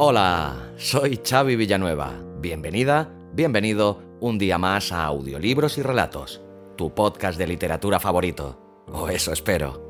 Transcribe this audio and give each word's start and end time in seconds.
Hola, 0.00 0.74
soy 0.76 1.18
Xavi 1.28 1.56
Villanueva. 1.56 2.12
Bienvenida, 2.38 3.12
bienvenido 3.32 4.00
un 4.20 4.38
día 4.38 4.56
más 4.56 4.92
a 4.92 5.04
Audiolibros 5.04 5.76
y 5.76 5.82
Relatos, 5.82 6.40
tu 6.76 6.94
podcast 6.94 7.36
de 7.36 7.48
literatura 7.48 7.98
favorito. 7.98 8.84
O 8.86 9.08
eso 9.08 9.32
espero. 9.32 9.82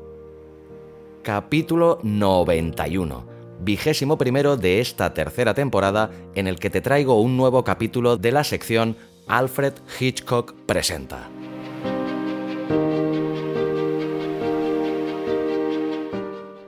Capítulo 1.21 1.99
91, 2.01 3.27
vigésimo 3.59 4.17
primero 4.17 4.57
de 4.57 4.79
esta 4.79 5.13
tercera 5.13 5.53
temporada 5.53 6.09
en 6.33 6.47
el 6.47 6.57
que 6.57 6.71
te 6.71 6.81
traigo 6.81 7.21
un 7.21 7.37
nuevo 7.37 7.63
capítulo 7.63 8.17
de 8.17 8.31
la 8.31 8.43
sección 8.43 8.97
Alfred 9.27 9.75
Hitchcock 9.99 10.55
presenta. 10.65 11.29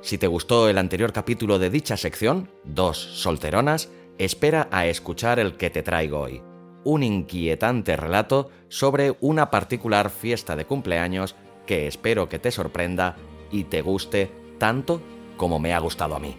Si 0.01 0.17
te 0.17 0.25
gustó 0.25 0.67
el 0.67 0.79
anterior 0.79 1.13
capítulo 1.13 1.59
de 1.59 1.69
dicha 1.69 1.95
sección, 1.95 2.49
Dos 2.63 2.97
solteronas, 2.97 3.89
espera 4.17 4.67
a 4.71 4.87
escuchar 4.87 5.39
el 5.39 5.57
que 5.57 5.69
te 5.69 5.83
traigo 5.83 6.19
hoy. 6.19 6.41
Un 6.83 7.03
inquietante 7.03 7.95
relato 7.95 8.49
sobre 8.67 9.15
una 9.19 9.51
particular 9.51 10.09
fiesta 10.09 10.55
de 10.55 10.65
cumpleaños 10.65 11.35
que 11.67 11.85
espero 11.85 12.29
que 12.29 12.39
te 12.39 12.49
sorprenda 12.51 13.15
y 13.51 13.65
te 13.65 13.83
guste 13.83 14.31
tanto 14.57 15.01
como 15.37 15.59
me 15.59 15.73
ha 15.73 15.79
gustado 15.79 16.15
a 16.15 16.19
mí. 16.19 16.35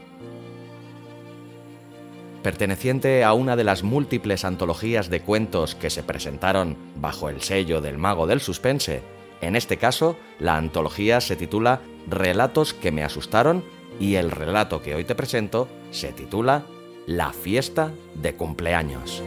Perteneciente 2.42 3.22
a 3.22 3.32
una 3.32 3.54
de 3.54 3.62
las 3.62 3.84
múltiples 3.84 4.44
antologías 4.44 5.08
de 5.08 5.20
cuentos 5.20 5.76
que 5.76 5.90
se 5.90 6.02
presentaron 6.02 6.76
bajo 6.96 7.28
el 7.28 7.40
sello 7.40 7.80
del 7.80 7.98
mago 7.98 8.26
del 8.26 8.40
suspense, 8.40 9.02
en 9.40 9.54
este 9.54 9.76
caso 9.76 10.16
la 10.40 10.56
antología 10.56 11.20
se 11.20 11.36
titula 11.36 11.80
Relatos 12.08 12.74
que 12.74 12.92
me 12.92 13.04
asustaron 13.04 13.64
y 14.00 14.16
el 14.16 14.30
relato 14.30 14.82
que 14.82 14.94
hoy 14.94 15.04
te 15.04 15.14
presento 15.14 15.68
se 15.90 16.12
titula 16.12 16.64
La 17.06 17.32
fiesta 17.32 17.92
de 18.14 18.34
cumpleaños. 18.34 19.22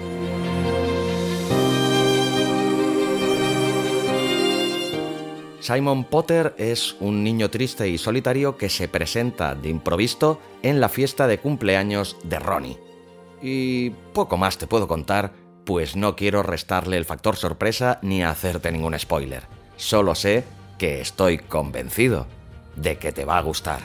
Simon 5.65 6.03
Potter 6.03 6.53
es 6.59 6.95
un 6.99 7.23
niño 7.23 7.49
triste 7.49 7.89
y 7.89 7.97
solitario 7.97 8.55
que 8.55 8.69
se 8.69 8.87
presenta 8.87 9.55
de 9.55 9.69
improviso 9.69 10.39
en 10.61 10.79
la 10.79 10.89
fiesta 10.89 11.25
de 11.25 11.39
cumpleaños 11.39 12.17
de 12.23 12.37
Ronnie. 12.37 12.77
Y 13.41 13.89
poco 14.13 14.37
más 14.37 14.59
te 14.59 14.67
puedo 14.67 14.87
contar, 14.87 15.31
pues 15.65 15.95
no 15.95 16.15
quiero 16.15 16.43
restarle 16.43 16.97
el 16.97 17.05
factor 17.05 17.35
sorpresa 17.35 17.97
ni 18.03 18.23
hacerte 18.23 18.71
ningún 18.71 18.97
spoiler. 18.99 19.47
Solo 19.75 20.13
sé 20.13 20.43
que 20.77 21.01
estoy 21.01 21.39
convencido 21.39 22.27
de 22.75 22.97
que 22.97 23.11
te 23.11 23.25
va 23.25 23.37
a 23.37 23.41
gustar. 23.41 23.79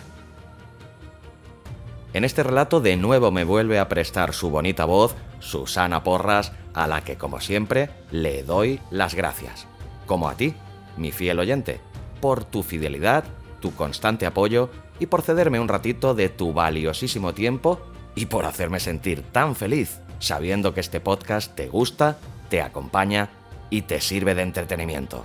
En 2.12 2.24
este 2.24 2.42
relato 2.42 2.80
de 2.80 2.96
nuevo 2.96 3.30
me 3.30 3.44
vuelve 3.44 3.78
a 3.78 3.88
prestar 3.88 4.32
su 4.32 4.50
bonita 4.50 4.84
voz 4.84 5.14
Susana 5.38 6.02
Porras, 6.02 6.52
a 6.74 6.86
la 6.86 7.02
que 7.02 7.16
como 7.16 7.40
siempre 7.40 7.90
le 8.10 8.42
doy 8.42 8.80
las 8.90 9.14
gracias. 9.14 9.66
Como 10.06 10.28
a 10.28 10.34
ti, 10.34 10.54
mi 10.96 11.12
fiel 11.12 11.38
oyente, 11.38 11.80
por 12.20 12.44
tu 12.44 12.62
fidelidad, 12.62 13.24
tu 13.60 13.74
constante 13.74 14.26
apoyo 14.26 14.70
y 14.98 15.06
por 15.06 15.22
cederme 15.22 15.60
un 15.60 15.68
ratito 15.68 16.14
de 16.14 16.28
tu 16.28 16.52
valiosísimo 16.52 17.32
tiempo 17.32 17.80
y 18.14 18.26
por 18.26 18.44
hacerme 18.44 18.80
sentir 18.80 19.22
tan 19.22 19.54
feliz 19.54 20.00
sabiendo 20.20 20.74
que 20.74 20.80
este 20.80 21.00
podcast 21.00 21.54
te 21.56 21.68
gusta, 21.68 22.18
te 22.48 22.62
acompaña 22.62 23.30
y 23.70 23.82
te 23.82 24.00
sirve 24.00 24.34
de 24.34 24.42
entretenimiento. 24.42 25.24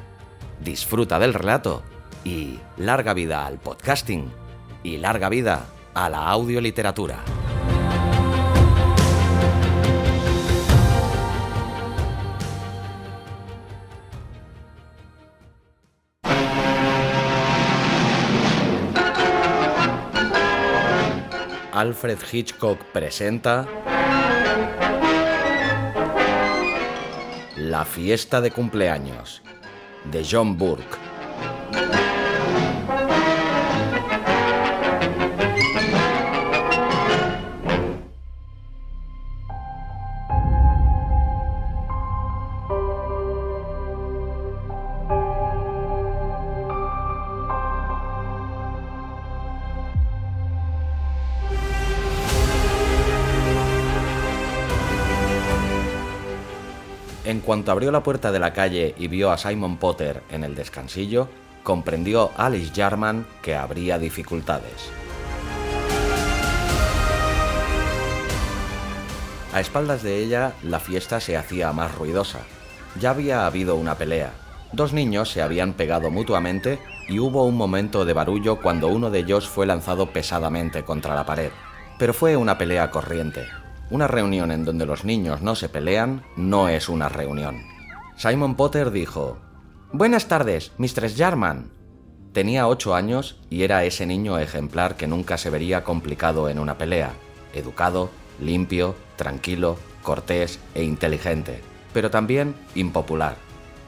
Disfruta 0.64 1.20
del 1.20 1.34
relato 1.34 1.84
y 2.26 2.60
larga 2.76 3.14
vida 3.14 3.46
al 3.46 3.60
podcasting 3.60 4.30
y 4.84 4.98
larga 4.98 5.30
vida 5.30 5.68
a 5.94 6.10
la 6.10 6.28
audioliteratura. 6.28 7.24
Alfred 21.72 22.18
Hitchcock 22.32 22.80
presenta 22.94 23.68
La 27.58 27.84
fiesta 27.84 28.40
de 28.40 28.50
cumpleaños 28.52 29.42
de 30.10 30.26
John 30.30 30.58
Burke. 30.58 31.05
Cuanto 57.66 57.72
abrió 57.72 57.92
la 57.92 58.04
puerta 58.04 58.32
de 58.32 58.38
la 58.38 58.54
calle 58.54 58.94
y 58.96 59.08
vio 59.08 59.32
a 59.32 59.40
Simon 59.40 59.78
Potter 59.78 60.22
en 60.30 60.44
el 60.44 60.54
descansillo, 60.54 61.28
comprendió 61.64 62.30
Alice 62.38 62.72
Jarman 62.76 63.26
que 63.42 63.56
habría 63.56 63.98
dificultades. 63.98 64.92
A 69.52 69.60
espaldas 69.60 70.04
de 70.04 70.20
ella, 70.20 70.54
la 70.62 70.80
fiesta 70.80 71.20
se 71.20 71.38
hacía 71.38 71.74
más 71.74 71.96
ruidosa. 71.96 72.42
Ya 73.02 73.10
había 73.10 73.48
habido 73.48 73.78
una 73.78 73.96
pelea. 73.96 74.30
Dos 74.72 74.94
niños 74.94 75.32
se 75.32 75.42
habían 75.42 75.74
pegado 75.74 76.12
mutuamente 76.12 76.78
y 77.08 77.18
hubo 77.18 77.46
un 77.46 77.58
momento 77.58 78.06
de 78.06 78.14
barullo 78.14 78.62
cuando 78.62 78.90
uno 78.90 79.10
de 79.10 79.20
ellos 79.22 79.50
fue 79.50 79.66
lanzado 79.66 80.12
pesadamente 80.14 80.84
contra 80.84 81.16
la 81.16 81.26
pared. 81.26 81.50
Pero 81.98 82.14
fue 82.14 82.38
una 82.38 82.60
pelea 82.60 82.92
corriente, 82.92 83.48
una 83.90 84.08
reunión 84.08 84.52
en 84.52 84.66
donde 84.66 84.86
los 84.86 85.06
niños 85.06 85.42
no 85.42 85.56
se 85.56 85.70
pelean 85.70 86.24
no 86.36 86.70
es 86.70 86.90
una 86.90 87.10
reunión. 87.10 87.64
Simon 88.18 88.56
Potter 88.56 88.92
dijo, 88.92 89.38
Buenas 89.92 90.28
tardes, 90.28 90.72
Mistress 90.78 91.16
Jarman. 91.18 91.72
Tenía 92.34 92.68
ocho 92.68 92.96
años 92.96 93.40
y 93.50 93.64
era 93.64 93.86
ese 93.86 94.06
niño 94.06 94.40
ejemplar 94.40 94.96
que 94.96 95.08
nunca 95.08 95.38
se 95.38 95.50
vería 95.50 95.84
complicado 95.84 96.50
en 96.50 96.60
una 96.60 96.78
pelea. 96.78 97.14
Educado, 97.54 98.10
limpio, 98.42 98.96
tranquilo, 99.16 99.78
cortés 100.04 100.60
e 100.74 100.84
inteligente, 100.84 101.62
pero 101.94 102.10
también 102.12 102.56
impopular. 102.74 103.38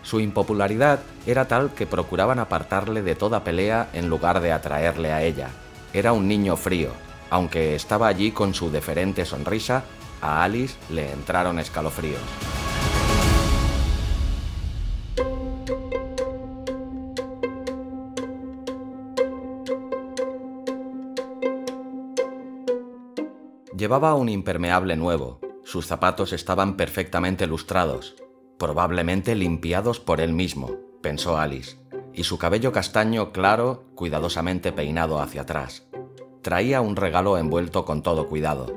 Su 0.03 0.21
impopularidad 0.21 0.99
era 1.25 1.49
tal 1.49 1.73
que 1.73 1.85
procuraban 1.85 2.39
apartarle 2.39 3.01
de 3.01 3.15
toda 3.15 3.43
pelea 3.43 3.89
en 3.91 4.07
lugar 4.07 4.39
de 4.39 4.53
atraerle 4.53 5.11
a 5.11 5.23
ella. 5.23 5.49
Era 5.91 6.13
un 6.13 6.27
niño 6.27 6.55
frío, 6.55 6.91
aunque 7.29 7.75
estaba 7.75 8.07
allí 8.07 8.31
con 8.31 8.53
su 8.53 8.71
deferente 8.71 9.25
sonrisa, 9.25 9.83
a 10.21 10.43
Alice 10.43 10.75
le 10.89 11.11
entraron 11.11 11.59
escalofríos. 11.59 12.21
Llevaba 23.77 24.15
un 24.15 24.27
impermeable 24.27 24.95
nuevo, 24.95 25.39
sus 25.63 25.85
zapatos 25.85 26.33
estaban 26.33 26.77
perfectamente 26.77 27.45
lustrados, 27.45 28.15
probablemente 28.57 29.35
limpiados 29.35 29.99
por 29.99 30.19
él 30.19 30.33
mismo, 30.33 30.71
pensó 31.03 31.37
Alice, 31.37 31.77
y 32.11 32.23
su 32.23 32.39
cabello 32.39 32.71
castaño 32.71 33.31
claro, 33.31 33.85
cuidadosamente 33.93 34.71
peinado 34.71 35.21
hacia 35.21 35.43
atrás. 35.43 35.86
Traía 36.47 36.79
un 36.79 36.95
regalo 36.95 37.37
envuelto 37.37 37.83
con 37.83 38.01
todo 38.01 38.29
cuidado. 38.29 38.73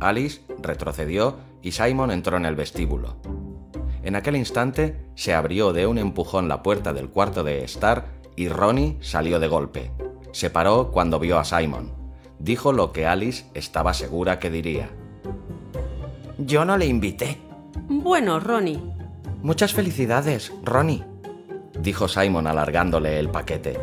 Alice 0.00 0.40
retrocedió 0.58 1.36
y 1.60 1.72
Simon 1.72 2.10
entró 2.10 2.38
en 2.38 2.46
el 2.46 2.56
vestíbulo. 2.56 3.16
En 4.02 4.16
aquel 4.16 4.36
instante 4.36 5.04
se 5.14 5.34
abrió 5.34 5.74
de 5.74 5.86
un 5.86 5.98
empujón 5.98 6.48
la 6.48 6.62
puerta 6.62 6.94
del 6.94 7.10
cuarto 7.10 7.44
de 7.44 7.62
Star 7.64 8.06
y 8.36 8.48
Ronnie 8.48 8.96
salió 9.02 9.38
de 9.38 9.48
golpe. 9.48 9.90
Se 10.32 10.48
paró 10.48 10.92
cuando 10.92 11.18
vio 11.20 11.38
a 11.38 11.44
Simon. 11.44 11.92
Dijo 12.38 12.72
lo 12.72 12.90
que 12.92 13.04
Alice 13.04 13.44
estaba 13.52 13.92
segura 13.92 14.38
que 14.38 14.48
diría. 14.48 14.88
Yo 16.38 16.64
no 16.64 16.78
le 16.78 16.86
invité. 16.86 17.36
Bueno, 17.86 18.40
Ronnie. 18.40 18.80
Muchas 19.42 19.74
felicidades, 19.74 20.54
Ronnie, 20.62 21.04
dijo 21.78 22.08
Simon 22.08 22.46
alargándole 22.46 23.18
el 23.18 23.28
paquete. 23.28 23.78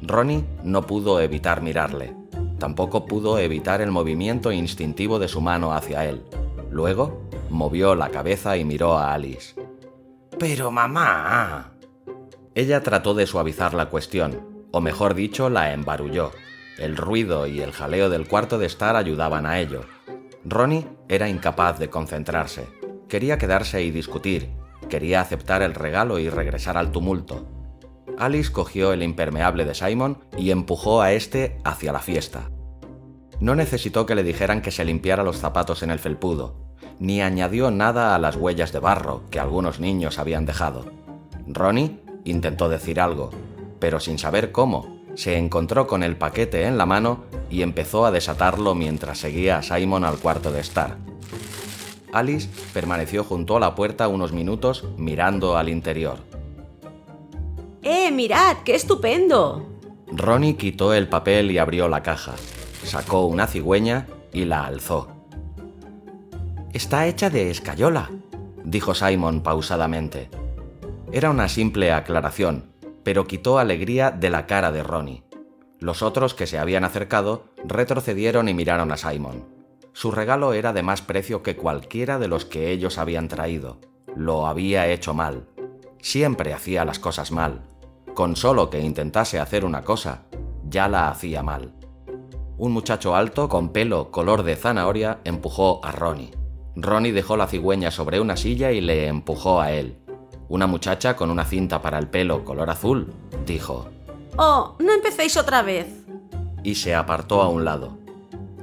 Ronnie 0.00 0.44
no 0.62 0.82
pudo 0.82 1.20
evitar 1.20 1.60
mirarle. 1.60 2.21
Tampoco 2.62 3.06
pudo 3.06 3.40
evitar 3.40 3.80
el 3.80 3.90
movimiento 3.90 4.52
instintivo 4.52 5.18
de 5.18 5.26
su 5.26 5.40
mano 5.40 5.74
hacia 5.74 6.04
él. 6.04 6.22
Luego 6.70 7.28
movió 7.50 7.96
la 7.96 8.10
cabeza 8.10 8.56
y 8.56 8.64
miró 8.64 8.96
a 8.96 9.14
Alice. 9.14 9.56
Pero 10.38 10.70
mamá. 10.70 11.72
Ella 12.54 12.80
trató 12.84 13.14
de 13.14 13.26
suavizar 13.26 13.74
la 13.74 13.86
cuestión, 13.86 14.64
o 14.70 14.80
mejor 14.80 15.16
dicho, 15.16 15.50
la 15.50 15.72
embarulló. 15.72 16.30
El 16.78 16.96
ruido 16.96 17.48
y 17.48 17.60
el 17.60 17.72
jaleo 17.72 18.08
del 18.08 18.28
cuarto 18.28 18.60
de 18.60 18.66
estar 18.66 18.94
ayudaban 18.94 19.44
a 19.44 19.58
ello. 19.58 19.80
Ronnie 20.44 20.86
era 21.08 21.28
incapaz 21.28 21.80
de 21.80 21.90
concentrarse. 21.90 22.68
Quería 23.08 23.38
quedarse 23.38 23.82
y 23.82 23.90
discutir. 23.90 24.50
Quería 24.88 25.20
aceptar 25.20 25.62
el 25.62 25.74
regalo 25.74 26.20
y 26.20 26.30
regresar 26.30 26.76
al 26.76 26.92
tumulto. 26.92 27.44
Alice 28.18 28.52
cogió 28.52 28.92
el 28.92 29.02
impermeable 29.02 29.64
de 29.64 29.74
Simon 29.74 30.18
y 30.36 30.50
empujó 30.50 31.02
a 31.02 31.12
este 31.12 31.58
hacia 31.64 31.92
la 31.92 32.00
fiesta. 32.00 32.50
No 33.40 33.54
necesitó 33.54 34.06
que 34.06 34.14
le 34.14 34.22
dijeran 34.22 34.62
que 34.62 34.70
se 34.70 34.84
limpiara 34.84 35.24
los 35.24 35.38
zapatos 35.38 35.82
en 35.82 35.90
el 35.90 35.98
felpudo, 35.98 36.54
ni 36.98 37.22
añadió 37.22 37.70
nada 37.70 38.14
a 38.14 38.18
las 38.18 38.36
huellas 38.36 38.72
de 38.72 38.78
barro 38.78 39.22
que 39.30 39.40
algunos 39.40 39.80
niños 39.80 40.18
habían 40.18 40.46
dejado. 40.46 40.86
Ronnie 41.46 42.00
intentó 42.24 42.68
decir 42.68 43.00
algo, 43.00 43.30
pero 43.80 43.98
sin 43.98 44.18
saber 44.18 44.52
cómo, 44.52 45.02
se 45.14 45.36
encontró 45.36 45.86
con 45.86 46.02
el 46.02 46.16
paquete 46.16 46.66
en 46.66 46.78
la 46.78 46.86
mano 46.86 47.24
y 47.50 47.62
empezó 47.62 48.06
a 48.06 48.10
desatarlo 48.10 48.74
mientras 48.74 49.18
seguía 49.18 49.58
a 49.58 49.62
Simon 49.62 50.04
al 50.04 50.18
cuarto 50.18 50.52
de 50.52 50.60
estar. 50.60 50.96
Alice 52.12 52.48
permaneció 52.72 53.24
junto 53.24 53.56
a 53.56 53.60
la 53.60 53.74
puerta 53.74 54.06
unos 54.08 54.32
minutos 54.32 54.84
mirando 54.96 55.56
al 55.56 55.68
interior. 55.68 56.18
¡Eh, 57.82 58.12
mirad! 58.12 58.58
¡Qué 58.64 58.74
estupendo! 58.76 59.68
Ronnie 60.06 60.56
quitó 60.56 60.94
el 60.94 61.08
papel 61.08 61.50
y 61.50 61.58
abrió 61.58 61.88
la 61.88 62.02
caja. 62.02 62.34
Sacó 62.84 63.26
una 63.26 63.46
cigüeña 63.46 64.06
y 64.32 64.44
la 64.44 64.64
alzó. 64.66 65.08
Está 66.72 67.06
hecha 67.06 67.28
de 67.28 67.50
escayola, 67.50 68.10
dijo 68.64 68.94
Simon 68.94 69.42
pausadamente. 69.42 70.30
Era 71.10 71.30
una 71.30 71.48
simple 71.48 71.92
aclaración, 71.92 72.72
pero 73.02 73.26
quitó 73.26 73.58
alegría 73.58 74.10
de 74.10 74.30
la 74.30 74.46
cara 74.46 74.70
de 74.70 74.82
Ronnie. 74.82 75.24
Los 75.80 76.02
otros 76.02 76.34
que 76.34 76.46
se 76.46 76.58
habían 76.58 76.84
acercado 76.84 77.46
retrocedieron 77.64 78.48
y 78.48 78.54
miraron 78.54 78.92
a 78.92 78.96
Simon. 78.96 79.44
Su 79.92 80.12
regalo 80.12 80.52
era 80.52 80.72
de 80.72 80.82
más 80.82 81.02
precio 81.02 81.42
que 81.42 81.56
cualquiera 81.56 82.18
de 82.18 82.28
los 82.28 82.44
que 82.44 82.70
ellos 82.70 82.96
habían 82.98 83.28
traído. 83.28 83.80
Lo 84.14 84.46
había 84.46 84.86
hecho 84.86 85.12
mal. 85.14 85.48
Siempre 86.00 86.52
hacía 86.52 86.84
las 86.84 86.98
cosas 86.98 87.32
mal. 87.32 87.62
Con 88.14 88.36
solo 88.36 88.68
que 88.68 88.80
intentase 88.80 89.40
hacer 89.40 89.64
una 89.64 89.82
cosa, 89.82 90.24
ya 90.68 90.86
la 90.86 91.08
hacía 91.08 91.42
mal. 91.42 91.72
Un 92.58 92.72
muchacho 92.72 93.16
alto 93.16 93.48
con 93.48 93.70
pelo 93.70 94.10
color 94.10 94.42
de 94.42 94.54
zanahoria 94.54 95.20
empujó 95.24 95.80
a 95.82 95.92
Ronnie. 95.92 96.30
Ronnie 96.76 97.12
dejó 97.12 97.36
la 97.38 97.46
cigüeña 97.46 97.90
sobre 97.90 98.20
una 98.20 98.36
silla 98.36 98.70
y 98.70 98.82
le 98.82 99.06
empujó 99.06 99.60
a 99.60 99.72
él. 99.72 99.98
Una 100.48 100.66
muchacha 100.66 101.16
con 101.16 101.30
una 101.30 101.46
cinta 101.46 101.80
para 101.80 101.98
el 101.98 102.08
pelo 102.08 102.44
color 102.44 102.68
azul, 102.68 103.12
dijo. 103.46 103.88
Oh, 104.36 104.76
no 104.78 104.92
empecéis 104.92 105.38
otra 105.38 105.62
vez. 105.62 105.86
Y 106.62 106.74
se 106.74 106.94
apartó 106.94 107.40
a 107.40 107.48
un 107.48 107.64
lado. 107.64 107.96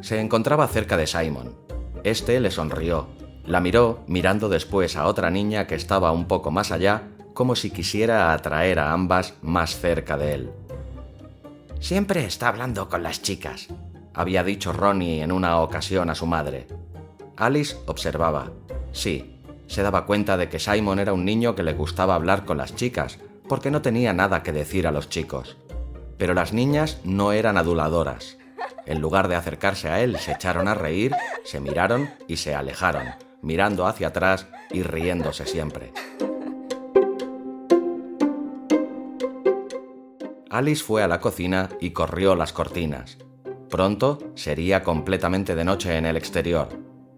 Se 0.01 0.19
encontraba 0.19 0.67
cerca 0.67 0.95
de 0.95 1.07
Simon. 1.07 1.55
Este 2.03 2.39
le 2.39 2.51
sonrió. 2.51 3.07
La 3.45 3.59
miró, 3.59 4.03
mirando 4.05 4.47
después 4.47 4.95
a 4.95 5.07
otra 5.07 5.31
niña 5.31 5.65
que 5.65 5.73
estaba 5.73 6.11
un 6.11 6.25
poco 6.25 6.51
más 6.51 6.71
allá, 6.71 7.03
como 7.39 7.55
si 7.55 7.69
quisiera 7.69 8.33
atraer 8.33 8.79
a 8.79 8.91
ambas 8.91 9.33
más 9.41 9.79
cerca 9.79 10.17
de 10.17 10.33
él. 10.33 10.51
Siempre 11.79 12.25
está 12.25 12.49
hablando 12.49 12.89
con 12.89 13.01
las 13.01 13.21
chicas, 13.21 13.69
había 14.13 14.43
dicho 14.43 14.73
Ronnie 14.73 15.21
en 15.21 15.31
una 15.31 15.61
ocasión 15.61 16.09
a 16.09 16.15
su 16.15 16.25
madre. 16.25 16.67
Alice 17.37 17.77
observaba. 17.85 18.51
Sí, 18.91 19.39
se 19.67 19.83
daba 19.83 20.05
cuenta 20.05 20.35
de 20.35 20.49
que 20.49 20.59
Simon 20.59 20.99
era 20.99 21.13
un 21.13 21.23
niño 21.23 21.55
que 21.55 21.63
le 21.63 21.71
gustaba 21.71 22.15
hablar 22.15 22.43
con 22.43 22.57
las 22.57 22.75
chicas, 22.75 23.19
porque 23.47 23.71
no 23.71 23.81
tenía 23.81 24.11
nada 24.11 24.43
que 24.43 24.51
decir 24.51 24.85
a 24.85 24.91
los 24.91 25.07
chicos. 25.07 25.55
Pero 26.17 26.33
las 26.33 26.51
niñas 26.51 26.99
no 27.05 27.31
eran 27.31 27.57
aduladoras. 27.57 28.37
En 28.85 28.99
lugar 28.99 29.29
de 29.29 29.37
acercarse 29.37 29.87
a 29.87 30.01
él, 30.01 30.19
se 30.19 30.33
echaron 30.33 30.67
a 30.67 30.73
reír, 30.73 31.15
se 31.45 31.61
miraron 31.61 32.09
y 32.27 32.35
se 32.35 32.53
alejaron, 32.53 33.05
mirando 33.41 33.87
hacia 33.87 34.09
atrás 34.09 34.47
y 34.71 34.83
riéndose 34.83 35.45
siempre. 35.45 35.93
Alice 40.49 40.83
fue 40.83 41.03
a 41.03 41.07
la 41.07 41.19
cocina 41.19 41.69
y 41.79 41.91
corrió 41.91 42.35
las 42.35 42.53
cortinas. 42.53 43.19
Pronto 43.69 44.17
sería 44.33 44.81
completamente 44.83 45.53
de 45.53 45.63
noche 45.63 45.95
en 45.95 46.07
el 46.07 46.17
exterior. 46.17 46.69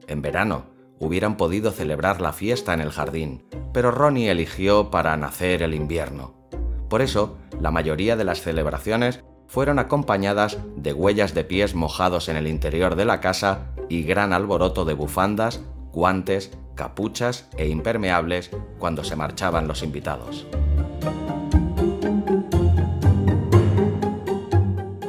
En 0.08 0.22
verano 0.22 0.66
hubieran 1.00 1.38
podido 1.38 1.72
celebrar 1.72 2.20
la 2.20 2.34
fiesta 2.34 2.74
en 2.74 2.82
el 2.82 2.92
jardín, 2.92 3.46
pero 3.74 3.90
Ronnie 3.92 4.30
eligió 4.30 4.92
para 4.92 5.16
nacer 5.16 5.64
el 5.64 5.74
invierno. 5.74 6.36
Por 6.90 7.02
eso, 7.02 7.38
la 7.62 7.72
mayoría 7.72 8.18
de 8.18 8.26
las 8.26 8.42
celebraciones 8.42 9.24
fueron 9.48 9.80
acompañadas 9.80 10.58
de 10.76 10.92
huellas 10.92 11.34
de 11.34 11.46
pies 11.46 11.74
mojados 11.74 12.28
en 12.28 12.36
el 12.36 12.48
interior 12.48 12.98
de 12.98 13.06
la 13.06 13.22
casa 13.22 13.74
y 13.88 14.04
gran 14.04 14.34
alboroto 14.34 14.84
de 14.84 14.94
bufandas, 14.94 15.62
guantes, 15.94 16.52
capuchas 16.76 17.48
e 17.58 17.70
impermeables 17.70 18.52
cuando 18.78 19.06
se 19.06 19.16
marchaban 19.16 19.70
los 19.70 19.84
invitados. 19.84 20.46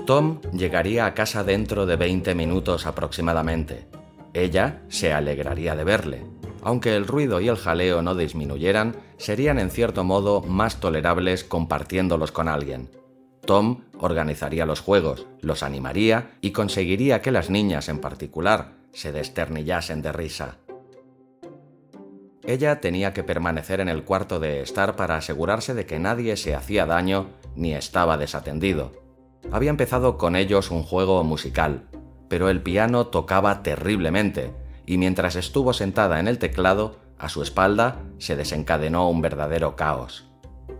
Tom 0.07 0.41
llegaría 0.53 1.07
a 1.07 1.15
casa 1.15 1.45
dentro 1.45 1.87
de 1.87 1.95
20 1.95 2.35
minutos 2.35 2.87
aproximadamente. 2.87 3.87
Ella 4.35 4.83
se 4.89 5.13
alegraría 5.13 5.77
de 5.77 5.85
verle. 5.85 6.25
Aunque 6.61 6.97
el 6.97 7.07
ruido 7.07 7.41
y 7.41 7.49
el 7.49 7.57
jaleo 7.57 8.03
no 8.03 8.17
disminuyeran, 8.17 8.97
serían 9.17 9.61
en 9.61 9.71
cierto 9.71 10.03
modo 10.03 10.43
más 10.43 10.81
tolerables 10.81 11.45
compartiéndolos 11.45 12.33
con 12.33 12.49
alguien. 12.49 12.91
Tom 13.45 13.83
organizaría 13.99 14.67
los 14.67 14.81
juegos, 14.81 15.27
los 15.41 15.63
animaría 15.63 16.33
y 16.41 16.51
conseguiría 16.51 17.23
que 17.23 17.31
las 17.31 17.49
niñas 17.49 17.89
en 17.89 17.99
particular 17.99 18.73
se 18.93 19.13
desternillasen 19.13 20.03
de 20.03 20.13
risa. 20.13 20.59
Ella 22.45 22.81
tenía 22.81 23.13
que 23.13 23.23
permanecer 23.23 23.81
en 23.81 23.89
el 23.89 24.03
cuarto 24.03 24.41
de 24.41 24.63
estar 24.63 24.97
para 24.97 25.17
asegurarse 25.17 25.75
de 25.75 25.87
que 25.87 26.01
nadie 26.01 26.37
se 26.37 26.57
hacía 26.57 26.87
daño 26.87 27.29
ni 27.55 27.75
estaba 27.75 28.17
desatendido. 28.17 29.02
Había 29.51 29.71
empezado 29.71 30.17
con 30.17 30.37
ellos 30.37 30.71
un 30.71 30.83
juego 30.83 31.23
musical, 31.25 31.85
pero 32.29 32.49
el 32.49 32.63
piano 32.63 33.09
tocaba 33.09 33.63
terriblemente, 33.63 34.55
y 34.87 34.99
mientras 34.99 35.37
estuvo 35.37 35.73
sentada 35.73 36.21
en 36.21 36.29
el 36.29 36.39
teclado, 36.39 36.97
a 37.19 37.29
su 37.29 37.43
espalda 37.43 38.01
se 38.19 38.37
desencadenó 38.37 39.09
un 39.09 39.21
verdadero 39.21 39.77
caos. 39.77 40.29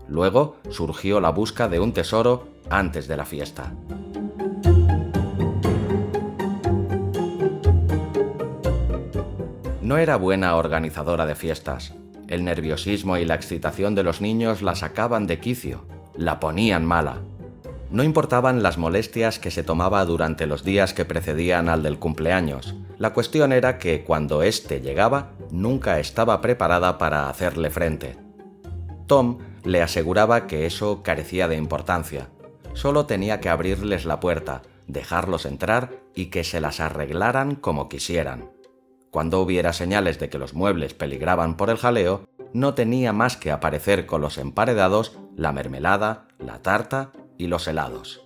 Luego 0.07 0.57
surgió 0.69 1.21
la 1.21 1.29
busca 1.29 1.67
de 1.67 1.79
un 1.79 1.93
tesoro 1.93 2.47
antes 2.69 3.07
de 3.07 3.17
la 3.17 3.25
fiesta. 3.25 3.73
No 9.81 9.97
era 9.97 10.15
buena 10.15 10.55
organizadora 10.55 11.25
de 11.25 11.35
fiestas. 11.35 11.93
El 12.27 12.45
nerviosismo 12.45 13.17
y 13.17 13.25
la 13.25 13.35
excitación 13.35 13.95
de 13.95 14.03
los 14.03 14.21
niños 14.21 14.61
la 14.61 14.75
sacaban 14.75 15.27
de 15.27 15.39
quicio, 15.39 15.85
la 16.15 16.39
ponían 16.39 16.85
mala. 16.85 17.21
No 17.93 18.01
importaban 18.01 18.63
las 18.63 18.79
molestias 18.79 19.37
que 19.37 19.51
se 19.51 19.61
tomaba 19.61 20.03
durante 20.03 20.47
los 20.47 20.63
días 20.63 20.95
que 20.95 21.05
precedían 21.05 21.69
al 21.69 21.83
del 21.83 21.99
cumpleaños. 21.99 22.73
La 22.97 23.13
cuestión 23.13 23.51
era 23.51 23.77
que 23.77 24.03
cuando 24.03 24.41
éste 24.41 24.81
llegaba, 24.81 25.33
nunca 25.51 25.99
estaba 25.99 26.41
preparada 26.41 26.97
para 26.97 27.29
hacerle 27.29 27.69
frente. 27.69 28.17
Tom 29.05 29.37
le 29.63 29.83
aseguraba 29.83 30.47
que 30.47 30.65
eso 30.65 31.03
carecía 31.03 31.47
de 31.47 31.55
importancia. 31.55 32.29
Solo 32.73 33.05
tenía 33.05 33.39
que 33.39 33.49
abrirles 33.49 34.05
la 34.05 34.19
puerta, 34.19 34.63
dejarlos 34.87 35.45
entrar 35.45 35.91
y 36.15 36.31
que 36.31 36.43
se 36.43 36.59
las 36.59 36.79
arreglaran 36.79 37.53
como 37.53 37.89
quisieran. 37.89 38.49
Cuando 39.11 39.39
hubiera 39.39 39.71
señales 39.71 40.17
de 40.17 40.29
que 40.29 40.39
los 40.39 40.55
muebles 40.55 40.95
peligraban 40.95 41.57
por 41.57 41.69
el 41.69 41.77
jaleo, 41.77 42.27
no 42.53 42.73
tenía 42.73 43.13
más 43.13 43.37
que 43.37 43.51
aparecer 43.51 44.07
con 44.07 44.21
los 44.21 44.39
emparedados, 44.39 45.15
la 45.35 45.51
mermelada, 45.51 46.27
la 46.39 46.63
tarta 46.63 47.11
y 47.37 47.47
los 47.47 47.67
helados. 47.67 48.25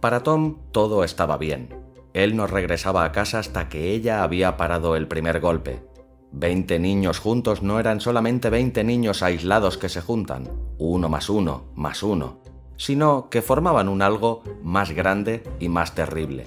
Para 0.00 0.22
Tom 0.22 0.58
todo 0.70 1.04
estaba 1.04 1.38
bien. 1.38 1.82
Él 2.12 2.36
no 2.36 2.46
regresaba 2.46 3.04
a 3.04 3.12
casa 3.12 3.38
hasta 3.38 3.68
que 3.68 3.92
ella 3.92 4.22
había 4.22 4.56
parado 4.56 4.96
el 4.96 5.08
primer 5.08 5.40
golpe. 5.40 5.82
Veinte 6.30 6.78
niños 6.78 7.18
juntos 7.18 7.62
no 7.62 7.80
eran 7.80 8.00
solamente 8.00 8.50
veinte 8.50 8.84
niños 8.84 9.22
aislados 9.22 9.78
que 9.78 9.88
se 9.88 10.00
juntan, 10.00 10.50
uno 10.78 11.08
más 11.08 11.30
uno, 11.30 11.64
más 11.74 12.02
uno, 12.02 12.40
sino 12.76 13.30
que 13.30 13.40
formaban 13.40 13.88
un 13.88 14.02
algo 14.02 14.42
más 14.62 14.90
grande 14.90 15.42
y 15.60 15.68
más 15.68 15.94
terrible. 15.94 16.46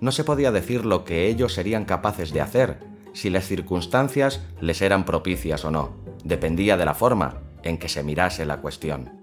No 0.00 0.10
se 0.12 0.24
podía 0.24 0.50
decir 0.50 0.86
lo 0.86 1.04
que 1.04 1.28
ellos 1.28 1.52
serían 1.52 1.84
capaces 1.84 2.32
de 2.32 2.40
hacer, 2.40 2.80
si 3.12 3.28
las 3.28 3.44
circunstancias 3.44 4.42
les 4.60 4.80
eran 4.82 5.04
propicias 5.04 5.64
o 5.64 5.70
no. 5.70 5.90
Dependía 6.24 6.76
de 6.76 6.86
la 6.86 6.94
forma 6.94 7.42
en 7.62 7.78
que 7.78 7.88
se 7.88 8.02
mirase 8.02 8.46
la 8.46 8.60
cuestión. 8.60 9.19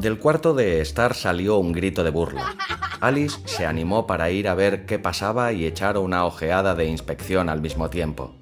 Del 0.00 0.18
cuarto 0.18 0.54
de 0.54 0.80
estar 0.80 1.14
salió 1.14 1.58
un 1.58 1.72
grito 1.72 2.04
de 2.04 2.10
burla. 2.10 2.54
Alice 3.00 3.38
se 3.44 3.66
animó 3.66 4.06
para 4.06 4.30
ir 4.30 4.48
a 4.48 4.54
ver 4.54 4.86
qué 4.86 4.98
pasaba 4.98 5.52
y 5.52 5.66
echar 5.66 5.98
una 5.98 6.24
ojeada 6.24 6.74
de 6.74 6.86
inspección 6.86 7.48
al 7.48 7.60
mismo 7.60 7.90
tiempo. 7.90 8.32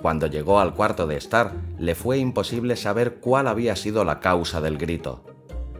Cuando 0.00 0.28
llegó 0.28 0.60
al 0.60 0.74
cuarto 0.74 1.06
de 1.06 1.16
estar, 1.16 1.52
le 1.78 1.94
fue 1.94 2.18
imposible 2.18 2.76
saber 2.76 3.16
cuál 3.16 3.48
había 3.48 3.76
sido 3.76 4.04
la 4.04 4.20
causa 4.20 4.60
del 4.60 4.78
grito. 4.78 5.24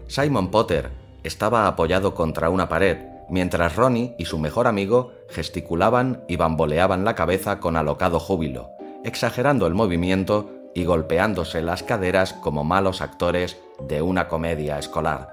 Simon 0.08 0.50
Potter 0.50 0.90
estaba 1.22 1.66
apoyado 1.68 2.14
contra 2.14 2.50
una 2.50 2.68
pared, 2.68 2.98
mientras 3.30 3.76
Ronnie 3.76 4.14
y 4.18 4.24
su 4.24 4.38
mejor 4.38 4.66
amigo 4.66 5.12
gesticulaban 5.30 6.24
y 6.28 6.36
bamboleaban 6.36 7.04
la 7.04 7.14
cabeza 7.14 7.60
con 7.60 7.76
alocado 7.76 8.18
júbilo, 8.18 8.70
exagerando 9.04 9.66
el 9.66 9.74
movimiento 9.74 10.50
y 10.74 10.84
golpeándose 10.84 11.62
las 11.62 11.82
caderas 11.82 12.32
como 12.32 12.64
malos 12.64 13.00
actores 13.00 13.58
de 13.80 14.02
una 14.02 14.28
comedia 14.28 14.78
escolar. 14.78 15.30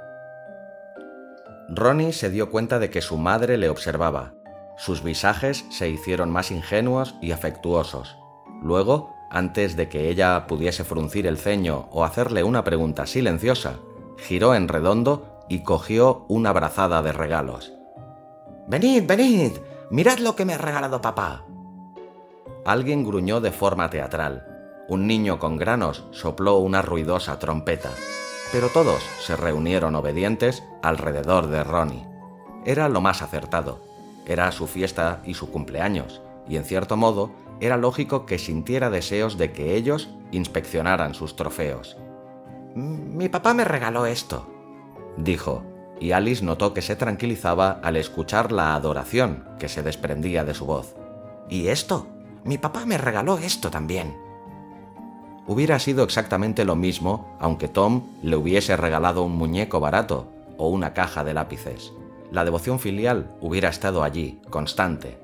Ronnie 1.69 2.13
se 2.13 2.29
dio 2.29 2.51
cuenta 2.51 2.79
de 2.79 2.89
que 2.89 3.01
su 3.01 3.17
madre 3.17 3.57
le 3.57 3.69
observaba. 3.69 4.33
Sus 4.77 5.03
visajes 5.03 5.65
se 5.69 5.89
hicieron 5.89 6.29
más 6.29 6.51
ingenuos 6.51 7.15
y 7.21 7.31
afectuosos. 7.31 8.17
Luego, 8.61 9.13
antes 9.29 9.75
de 9.75 9.89
que 9.89 10.09
ella 10.09 10.47
pudiese 10.47 10.83
fruncir 10.83 11.27
el 11.27 11.37
ceño 11.37 11.87
o 11.91 12.03
hacerle 12.03 12.43
una 12.43 12.63
pregunta 12.63 13.05
silenciosa, 13.05 13.79
giró 14.17 14.53
en 14.55 14.67
redondo 14.67 15.43
y 15.49 15.63
cogió 15.63 16.25
una 16.27 16.53
brazada 16.53 17.01
de 17.01 17.11
regalos. 17.11 17.73
Venid, 18.67 19.05
venid, 19.05 19.53
mirad 19.89 20.19
lo 20.19 20.35
que 20.35 20.45
me 20.45 20.53
ha 20.53 20.57
regalado 20.57 21.01
papá. 21.01 21.44
Alguien 22.65 23.05
gruñó 23.05 23.39
de 23.39 23.51
forma 23.51 23.89
teatral. 23.89 24.45
Un 24.87 25.07
niño 25.07 25.39
con 25.39 25.57
granos 25.57 26.05
sopló 26.11 26.57
una 26.57 26.81
ruidosa 26.81 27.39
trompeta 27.39 27.91
pero 28.51 28.69
todos 28.69 29.03
se 29.19 29.35
reunieron 29.35 29.95
obedientes 29.95 30.63
alrededor 30.81 31.47
de 31.47 31.63
Ronnie. 31.63 32.07
Era 32.65 32.89
lo 32.89 33.01
más 33.01 33.21
acertado. 33.21 33.81
Era 34.25 34.51
su 34.51 34.67
fiesta 34.67 35.21
y 35.25 35.33
su 35.33 35.51
cumpleaños, 35.51 36.21
y 36.47 36.55
en 36.55 36.63
cierto 36.63 36.97
modo 36.97 37.31
era 37.59 37.77
lógico 37.77 38.25
que 38.25 38.39
sintiera 38.39 38.89
deseos 38.89 39.37
de 39.37 39.51
que 39.51 39.75
ellos 39.75 40.09
inspeccionaran 40.31 41.13
sus 41.13 41.35
trofeos. 41.35 41.97
Mi 42.75 43.29
papá 43.29 43.53
me 43.53 43.65
regaló 43.65 44.05
esto, 44.05 44.49
dijo, 45.17 45.63
y 45.99 46.11
Alice 46.11 46.43
notó 46.43 46.73
que 46.73 46.81
se 46.81 46.95
tranquilizaba 46.95 47.79
al 47.83 47.95
escuchar 47.95 48.51
la 48.51 48.75
adoración 48.75 49.47
que 49.59 49.69
se 49.69 49.83
desprendía 49.83 50.43
de 50.43 50.53
su 50.53 50.65
voz. 50.65 50.95
¿Y 51.49 51.67
esto? 51.67 52.07
Mi 52.45 52.57
papá 52.57 52.85
me 52.85 52.97
regaló 52.97 53.37
esto 53.37 53.69
también 53.69 54.25
hubiera 55.47 55.79
sido 55.79 56.03
exactamente 56.03 56.65
lo 56.65 56.75
mismo 56.75 57.35
aunque 57.39 57.67
Tom 57.67 58.03
le 58.21 58.35
hubiese 58.35 58.75
regalado 58.77 59.23
un 59.23 59.37
muñeco 59.37 59.79
barato 59.79 60.27
o 60.57 60.69
una 60.69 60.93
caja 60.93 61.23
de 61.23 61.33
lápices. 61.33 61.93
La 62.31 62.43
devoción 62.43 62.79
filial 62.79 63.35
hubiera 63.41 63.69
estado 63.69 64.03
allí, 64.03 64.41
constante. 64.49 65.19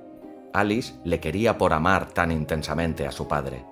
Alice 0.54 0.94
le 1.04 1.20
quería 1.20 1.58
por 1.58 1.74
amar 1.74 2.12
tan 2.12 2.32
intensamente 2.32 3.08
a 3.08 3.12
su 3.12 3.28
padre. 3.28 3.66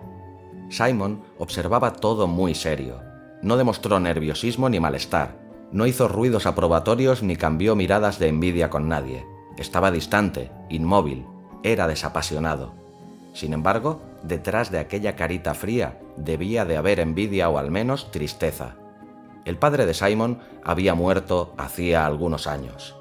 Simon 0.69 1.21
observaba 1.37 1.93
todo 1.93 2.27
muy 2.27 2.55
serio. 2.55 3.01
No 3.41 3.57
demostró 3.57 3.99
nerviosismo 3.99 4.69
ni 4.69 4.79
malestar. 4.79 5.37
No 5.71 5.85
hizo 5.85 6.07
ruidos 6.07 6.45
aprobatorios 6.45 7.21
ni 7.21 7.35
cambió 7.35 7.75
miradas 7.75 8.17
de 8.17 8.27
envidia 8.27 8.69
con 8.69 8.87
nadie. 8.87 9.25
Estaba 9.57 9.91
distante, 9.91 10.51
inmóvil, 10.69 11.25
era 11.63 11.87
desapasionado. 11.87 12.73
Sin 13.33 13.53
embargo, 13.53 14.01
detrás 14.23 14.71
de 14.71 14.79
aquella 14.79 15.15
carita 15.15 15.53
fría 15.53 15.99
debía 16.17 16.65
de 16.65 16.77
haber 16.77 16.99
envidia 16.99 17.49
o 17.49 17.57
al 17.57 17.71
menos 17.71 18.11
tristeza. 18.11 18.75
El 19.45 19.57
padre 19.57 19.85
de 19.85 19.93
Simon 19.93 20.39
había 20.63 20.95
muerto 20.95 21.53
hacía 21.57 22.05
algunos 22.05 22.47
años. 22.47 22.95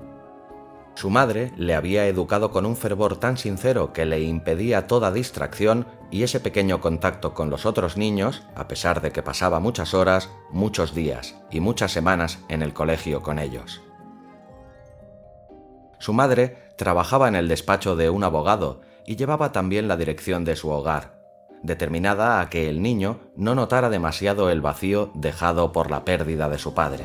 Su 0.95 1.11
madre 1.11 1.53
le 1.57 1.77
había 1.77 2.07
educado 2.09 2.51
con 2.51 2.67
un 2.67 2.77
fervor 2.77 3.19
tan 3.19 3.37
sincero 3.37 3.93
que 3.93 4.05
le 4.05 4.21
impedía 4.21 4.89
toda 4.89 5.13
distracción 5.13 5.87
y 6.11 6.25
ese 6.25 6.41
pequeño 6.41 6.81
contacto 6.81 7.35
con 7.35 7.51
los 7.51 7.67
otros 7.67 7.97
niños, 7.97 8.43
a 8.57 8.67
pesar 8.67 9.01
de 9.01 9.13
que 9.13 9.23
pasaba 9.23 9.61
muchas 9.61 9.95
horas, 9.95 10.29
muchos 10.51 10.95
días 10.95 11.37
y 11.53 11.61
muchas 11.61 11.93
semanas 11.93 12.41
en 12.49 12.63
el 12.63 12.73
colegio 12.75 13.23
con 13.23 13.39
ellos. 13.39 13.81
Su 16.01 16.13
madre 16.13 16.71
trabajaba 16.77 17.29
en 17.29 17.37
el 17.37 17.47
despacho 17.47 17.95
de 17.95 18.11
un 18.11 18.25
abogado 18.25 18.81
y 19.09 19.17
llevaba 19.17 19.53
también 19.53 19.89
la 19.89 19.97
dirección 19.97 20.45
de 20.45 20.55
su 20.55 20.69
hogar, 20.69 21.19
determinada 21.63 22.43
a 22.43 22.51
que 22.51 22.69
el 22.69 22.83
niño 22.83 23.21
no 23.37 23.55
notara 23.55 23.89
demasiado 23.89 24.51
el 24.51 24.61
vacío 24.61 25.13
dejado 25.15 25.73
por 25.73 25.91
la 25.91 26.05
pérdida 26.05 26.51
de 26.51 26.59
su 26.59 26.75
padre. 26.75 27.05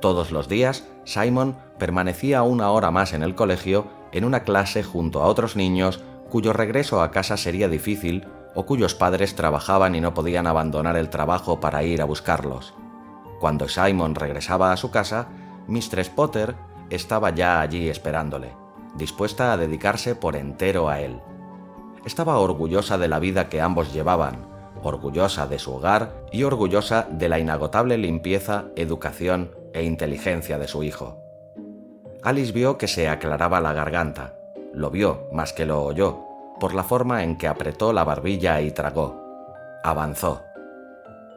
Todos 0.00 0.32
los 0.32 0.48
días, 0.48 0.84
Simon 1.04 1.56
permanecía 1.78 2.42
una 2.42 2.68
hora 2.72 2.90
más 2.90 3.12
en 3.12 3.22
el 3.22 3.36
colegio 3.36 3.86
en 4.10 4.24
una 4.24 4.42
clase 4.42 4.82
junto 4.82 5.22
a 5.22 5.26
otros 5.26 5.54
niños 5.54 6.02
cuyo 6.30 6.52
regreso 6.52 7.00
a 7.00 7.12
casa 7.12 7.36
sería 7.36 7.68
difícil 7.68 8.26
o 8.56 8.66
cuyos 8.66 8.96
padres 8.96 9.36
trabajaban 9.36 9.94
y 9.94 10.00
no 10.00 10.14
podían 10.14 10.48
abandonar 10.48 10.96
el 10.96 11.10
trabajo 11.10 11.60
para 11.60 11.84
ir 11.84 12.02
a 12.02 12.06
buscarlos. 12.06 12.74
Cuando 13.38 13.68
Simon 13.68 14.16
regresaba 14.16 14.72
a 14.72 14.76
su 14.76 14.90
casa, 14.90 15.28
Mistress 15.66 16.10
Potter 16.10 16.54
estaba 16.90 17.30
ya 17.30 17.60
allí 17.60 17.88
esperándole, 17.88 18.52
dispuesta 18.96 19.52
a 19.52 19.56
dedicarse 19.56 20.14
por 20.14 20.36
entero 20.36 20.88
a 20.88 21.00
él. 21.00 21.20
Estaba 22.04 22.38
orgullosa 22.38 22.98
de 22.98 23.08
la 23.08 23.18
vida 23.18 23.48
que 23.48 23.60
ambos 23.60 23.92
llevaban, 23.92 24.46
orgullosa 24.82 25.46
de 25.46 25.58
su 25.58 25.74
hogar 25.74 26.26
y 26.30 26.42
orgullosa 26.42 27.06
de 27.10 27.28
la 27.28 27.38
inagotable 27.38 27.96
limpieza, 27.96 28.66
educación 28.76 29.52
e 29.72 29.84
inteligencia 29.84 30.58
de 30.58 30.68
su 30.68 30.82
hijo. 30.82 31.18
Alice 32.22 32.52
vio 32.52 32.78
que 32.78 32.88
se 32.88 33.08
aclaraba 33.08 33.60
la 33.60 33.72
garganta. 33.72 34.34
Lo 34.72 34.90
vio 34.90 35.28
más 35.32 35.52
que 35.52 35.66
lo 35.66 35.82
oyó, 35.82 36.20
por 36.60 36.74
la 36.74 36.82
forma 36.82 37.22
en 37.22 37.36
que 37.36 37.48
apretó 37.48 37.92
la 37.92 38.04
barbilla 38.04 38.60
y 38.60 38.70
tragó. 38.70 39.20
Avanzó. 39.82 40.43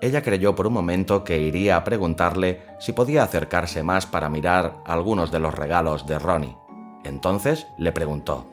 Ella 0.02 0.22
creyó 0.22 0.54
por 0.56 0.68
un 0.68 0.74
momento 0.74 1.24
que 1.24 1.40
iría 1.40 1.76
a 1.76 1.84
preguntarle 1.84 2.62
si 2.80 2.94
podía 2.94 3.24
acercarse 3.24 3.82
más 3.82 4.06
para 4.06 4.30
mirar 4.30 4.78
algunos 4.86 5.32
de 5.32 5.40
los 5.40 5.56
regalos 5.56 6.06
de 6.06 6.20
Ronnie. 6.20 6.58
Entonces 7.04 7.68
le 7.78 7.92
preguntó. 7.92 8.46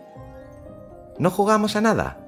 ¿No 1.18 1.30
jugamos 1.30 1.76
a 1.76 1.80
nada? 1.80 2.18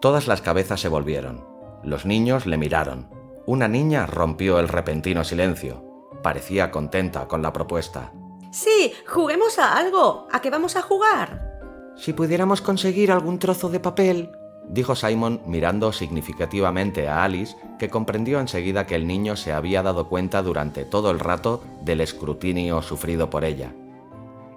Todas 0.00 0.26
las 0.26 0.40
cabezas 0.40 0.80
se 0.80 0.88
volvieron. 0.88 1.44
Los 1.82 2.06
niños 2.06 2.46
le 2.46 2.56
miraron. 2.56 3.08
Una 3.46 3.68
niña 3.68 4.06
rompió 4.06 4.58
el 4.58 4.68
repentino 4.68 5.24
silencio. 5.24 5.84
Parecía 6.22 6.70
contenta 6.70 7.28
con 7.28 7.42
la 7.42 7.52
propuesta. 7.52 8.12
Sí, 8.50 8.92
juguemos 9.06 9.58
a 9.58 9.76
algo. 9.76 10.26
¿A 10.32 10.40
qué 10.40 10.50
vamos 10.50 10.76
a 10.76 10.82
jugar? 10.82 11.50
Si 11.96 12.12
pudiéramos 12.12 12.62
conseguir 12.62 13.12
algún 13.12 13.38
trozo 13.38 13.68
de 13.68 13.80
papel, 13.80 14.30
dijo 14.72 14.94
Simon 14.94 15.40
mirando 15.46 15.92
significativamente 15.92 17.08
a 17.08 17.24
Alice, 17.24 17.56
que 17.78 17.90
comprendió 17.90 18.40
enseguida 18.40 18.86
que 18.86 18.94
el 18.94 19.06
niño 19.06 19.36
se 19.36 19.52
había 19.52 19.82
dado 19.82 20.08
cuenta 20.08 20.42
durante 20.42 20.84
todo 20.84 21.10
el 21.10 21.18
rato 21.18 21.62
del 21.82 22.00
escrutinio 22.00 22.80
sufrido 22.82 23.30
por 23.30 23.44
ella. 23.44 23.72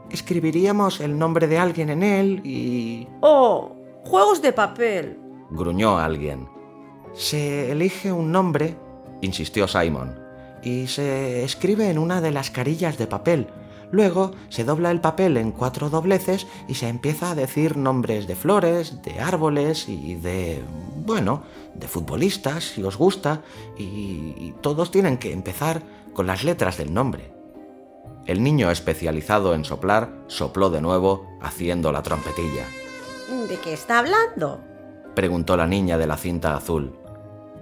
Escribiríamos 0.10 1.00
el 1.00 1.18
nombre 1.18 1.48
de 1.48 1.58
alguien 1.58 1.90
en 1.90 2.04
él 2.04 2.42
y... 2.44 3.08
¡Oh! 3.22 3.76
Juegos 4.06 4.42
de 4.42 4.54
papel. 4.54 5.18
gruñó 5.50 5.98
alguien. 5.98 6.48
Se 7.14 7.72
elige 7.72 8.12
un 8.12 8.32
nombre, 8.32 8.76
insistió 9.22 9.68
Simon, 9.68 10.20
y 10.62 10.88
se 10.88 11.44
escribe 11.44 11.90
en 11.90 11.98
una 11.98 12.22
de 12.22 12.32
las 12.32 12.52
carillas 12.52 12.98
de 12.98 13.08
papel. 13.08 13.48
Luego 13.94 14.32
se 14.50 14.64
dobla 14.64 14.90
el 14.90 15.02
papel 15.02 15.38
en 15.38 15.52
cuatro 15.52 15.92
dobleces 15.92 16.48
y 16.68 16.74
se 16.74 16.88
empieza 16.88 17.30
a 17.30 17.36
decir 17.36 17.78
nombres 17.78 18.26
de 18.26 18.36
flores, 18.36 19.04
de 19.04 19.20
árboles 19.20 19.88
y 19.88 20.16
de... 20.16 20.64
bueno, 21.06 21.44
de 21.76 21.88
futbolistas, 21.88 22.64
si 22.64 22.82
os 22.82 22.98
gusta, 22.98 23.44
y, 23.78 24.56
todos 24.62 24.90
tienen 24.90 25.20
que 25.20 25.32
empezar 25.32 25.84
con 26.12 26.26
las 26.26 26.44
letras 26.44 26.76
del 26.78 26.92
nombre. 26.92 27.36
El 28.26 28.42
niño 28.42 28.72
especializado 28.72 29.54
en 29.54 29.64
soplar 29.64 30.24
sopló 30.26 30.72
de 30.72 30.82
nuevo 30.82 31.28
haciendo 31.40 31.92
la 31.92 32.02
trompetilla. 32.02 32.66
¿De 33.48 33.60
qué 33.60 33.74
está 33.74 34.00
hablando? 34.00 34.60
preguntó 35.14 35.56
la 35.56 35.68
niña 35.68 36.00
de 36.00 36.08
la 36.08 36.18
cinta 36.18 36.56
azul. 36.56 36.98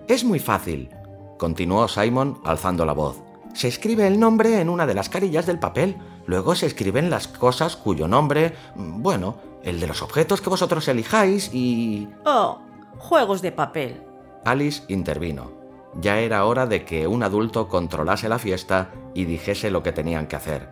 Es 0.08 0.24
muy 0.24 0.40
fácil, 0.40 0.92
continuó 1.38 1.90
Simon 1.90 2.40
alzando 2.46 2.86
la 2.86 2.94
voz. 2.94 3.22
Se 3.54 3.68
escribe 3.68 4.08
el 4.08 4.20
nombre 4.20 4.62
en 4.62 4.70
una 4.70 4.88
de 4.88 4.94
las 4.94 5.10
carillas 5.10 5.46
del 5.46 5.60
papel, 5.60 5.98
luego 6.26 6.56
se 6.56 6.66
escriben 6.66 7.10
las 7.10 7.28
cosas 7.28 7.76
cuyo 7.76 8.08
nombre, 8.08 8.54
bueno, 8.76 9.38
el 9.64 9.80
de 9.80 9.88
los 9.88 10.02
objetos 10.02 10.42
que 10.42 10.50
vosotros 10.50 10.88
elijáis 10.88 11.54
y... 11.54 12.10
Oh, 12.26 12.60
juegos 12.98 13.42
de 13.42 13.52
papel. 13.52 14.04
Alice 14.46 14.84
intervino. 14.88 15.52
Ya 16.00 16.20
era 16.20 16.46
hora 16.46 16.66
de 16.66 16.86
que 16.86 17.08
un 17.08 17.22
adulto 17.22 17.68
controlase 17.68 18.30
la 18.30 18.40
fiesta 18.40 18.92
y 19.14 19.26
dijese 19.26 19.70
lo 19.72 19.84
que 19.84 19.92
tenían 19.92 20.28
que 20.28 20.38
hacer. 20.38 20.70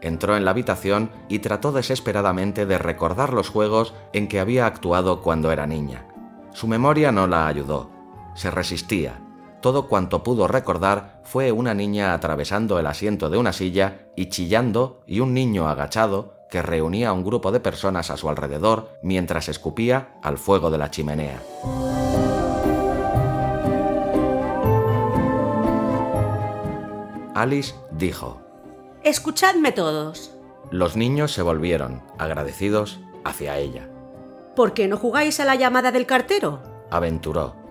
Entró 0.00 0.36
en 0.36 0.44
la 0.44 0.50
habitación 0.50 1.10
y 1.28 1.40
trató 1.40 1.72
desesperadamente 1.72 2.66
de 2.66 2.78
recordar 2.78 3.32
los 3.32 3.48
juegos 3.48 3.94
en 4.12 4.28
que 4.28 4.40
había 4.40 4.66
actuado 4.66 5.20
cuando 5.20 5.52
era 5.52 5.66
niña. 5.66 6.06
Su 6.52 6.66
memoria 6.66 7.12
no 7.12 7.26
la 7.26 7.46
ayudó. 7.46 7.90
Se 8.34 8.50
resistía. 8.50 9.20
Todo 9.62 9.86
cuanto 9.86 10.24
pudo 10.24 10.48
recordar 10.48 11.20
fue 11.22 11.52
una 11.52 11.72
niña 11.72 12.14
atravesando 12.14 12.80
el 12.80 12.86
asiento 12.88 13.30
de 13.30 13.38
una 13.38 13.52
silla 13.52 14.08
y 14.16 14.28
chillando 14.28 15.02
y 15.06 15.20
un 15.20 15.34
niño 15.34 15.68
agachado 15.68 16.34
que 16.50 16.62
reunía 16.62 17.10
a 17.10 17.12
un 17.12 17.24
grupo 17.24 17.52
de 17.52 17.60
personas 17.60 18.10
a 18.10 18.16
su 18.16 18.28
alrededor 18.28 18.98
mientras 19.02 19.48
escupía 19.48 20.18
al 20.20 20.36
fuego 20.36 20.72
de 20.72 20.78
la 20.78 20.90
chimenea. 20.90 21.40
Alice 27.36 27.74
dijo, 27.92 28.40
Escuchadme 29.04 29.70
todos. 29.70 30.32
Los 30.72 30.96
niños 30.96 31.30
se 31.30 31.42
volvieron, 31.42 32.02
agradecidos, 32.18 32.98
hacia 33.24 33.58
ella. 33.58 33.88
¿Por 34.56 34.74
qué 34.74 34.88
no 34.88 34.96
jugáis 34.96 35.38
a 35.38 35.44
la 35.44 35.54
llamada 35.54 35.92
del 35.92 36.06
cartero? 36.06 36.60
Aventuró. 36.90 37.61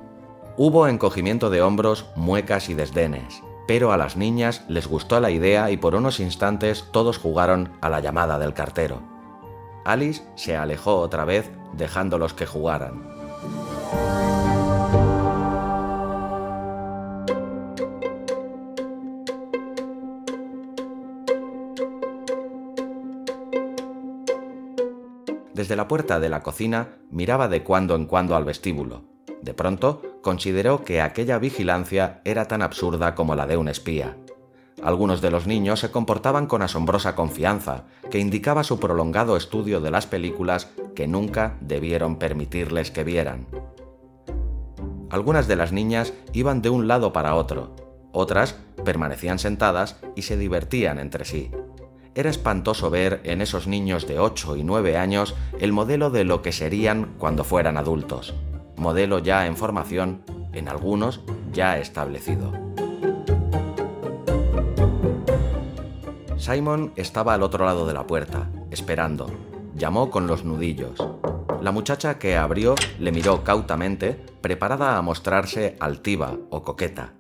Hubo 0.58 0.88
encogimiento 0.88 1.50
de 1.50 1.62
hombros, 1.62 2.06
muecas 2.16 2.68
y 2.68 2.74
desdenes, 2.74 3.42
pero 3.68 3.94
a 3.94 3.98
las 3.98 4.18
niñas 4.18 4.66
les 4.68 4.86
gustó 4.86 5.20
la 5.22 5.32
idea 5.32 5.72
y 5.72 5.78
por 5.78 5.96
unos 5.96 6.20
instantes 6.20 6.86
todos 6.92 7.18
jugaron 7.18 7.70
a 7.80 7.90
la 7.90 8.02
llamada 8.02 8.38
del 8.38 8.54
cartero. 8.54 9.02
Alice 9.86 10.24
se 10.36 10.58
alejó 10.58 10.98
otra 10.98 11.24
vez 11.24 11.50
dejándolos 11.74 12.34
que 12.34 12.46
jugaran. 12.46 13.10
Desde 25.54 25.76
la 25.76 25.88
puerta 25.88 26.20
de 26.20 26.28
la 26.28 26.42
cocina 26.42 26.98
miraba 27.10 27.48
de 27.48 27.64
cuando 27.64 27.96
en 27.96 28.06
cuando 28.06 28.36
al 28.36 28.44
vestíbulo. 28.44 29.04
De 29.42 29.54
pronto 29.54 30.02
consideró 30.22 30.84
que 30.84 31.02
aquella 31.02 31.40
vigilancia 31.40 32.22
era 32.26 32.48
tan 32.48 32.62
absurda 32.62 33.16
como 33.16 33.36
la 33.36 33.48
de 33.48 33.58
un 33.58 33.68
espía. 33.68 34.18
Algunos 34.84 35.22
de 35.22 35.32
los 35.32 35.48
niños 35.48 35.80
se 35.80 35.92
comportaban 35.92 36.48
con 36.48 36.62
asombrosa 36.62 37.16
confianza, 37.16 37.84
que 38.10 38.20
indicaba 38.20 38.64
su 38.64 38.80
prolongado 38.80 39.38
estudio 39.38 39.80
de 39.80 39.92
las 39.92 40.08
películas 40.08 40.70
que 40.96 41.08
nunca 41.08 41.58
debieron 41.62 42.18
permitirles 42.18 42.92
que 42.92 43.04
vieran. 43.04 43.48
Algunas 45.10 45.48
de 45.48 45.56
las 45.56 45.72
niñas 45.72 46.14
iban 46.34 46.62
de 46.62 46.70
un 46.70 46.88
lado 46.88 47.14
para 47.14 47.36
otro, 47.36 47.76
otras 48.12 48.58
permanecían 48.84 49.40
sentadas 49.40 49.98
y 50.16 50.24
se 50.24 50.38
divertían 50.38 51.00
entre 51.00 51.26
sí 51.26 51.52
era 52.16 52.30
espantoso 52.30 52.90
ver 52.90 53.22
en 53.24 53.42
esos 53.42 53.68
niños 53.68 54.08
de 54.08 54.20
8 54.20 54.58
y 54.58 54.64
9 54.64 54.98
años 54.98 55.36
el 55.60 55.72
modelo 55.72 56.10
de 56.10 56.26
lo 56.26 56.42
que 56.42 56.52
serían 56.52 57.14
cuando 57.18 57.44
fueran 57.44 57.78
adultos, 57.78 58.34
modelo 58.82 59.20
ya 59.20 59.48
en 59.48 59.56
formación, 59.56 60.24
en 60.52 60.68
algunos 60.68 61.22
ya 61.54 61.78
establecido. 61.78 62.52
Simon 66.38 66.92
estaba 66.96 67.36
al 67.36 67.44
otro 67.44 67.66
lado 67.66 67.86
de 67.86 67.94
la 67.94 68.08
puerta, 68.08 68.50
esperando. 68.72 69.30
Llamó 69.76 70.10
con 70.10 70.28
los 70.28 70.44
nudillos. 70.44 70.98
La 71.62 71.72
muchacha 71.72 72.18
que 72.18 72.36
abrió 72.36 72.74
le 73.00 73.12
miró 73.12 73.44
cautamente, 73.44 74.20
preparada 74.42 74.98
a 74.98 75.02
mostrarse 75.04 75.78
altiva 75.80 76.36
o 76.50 76.64
coqueta. 76.64 77.14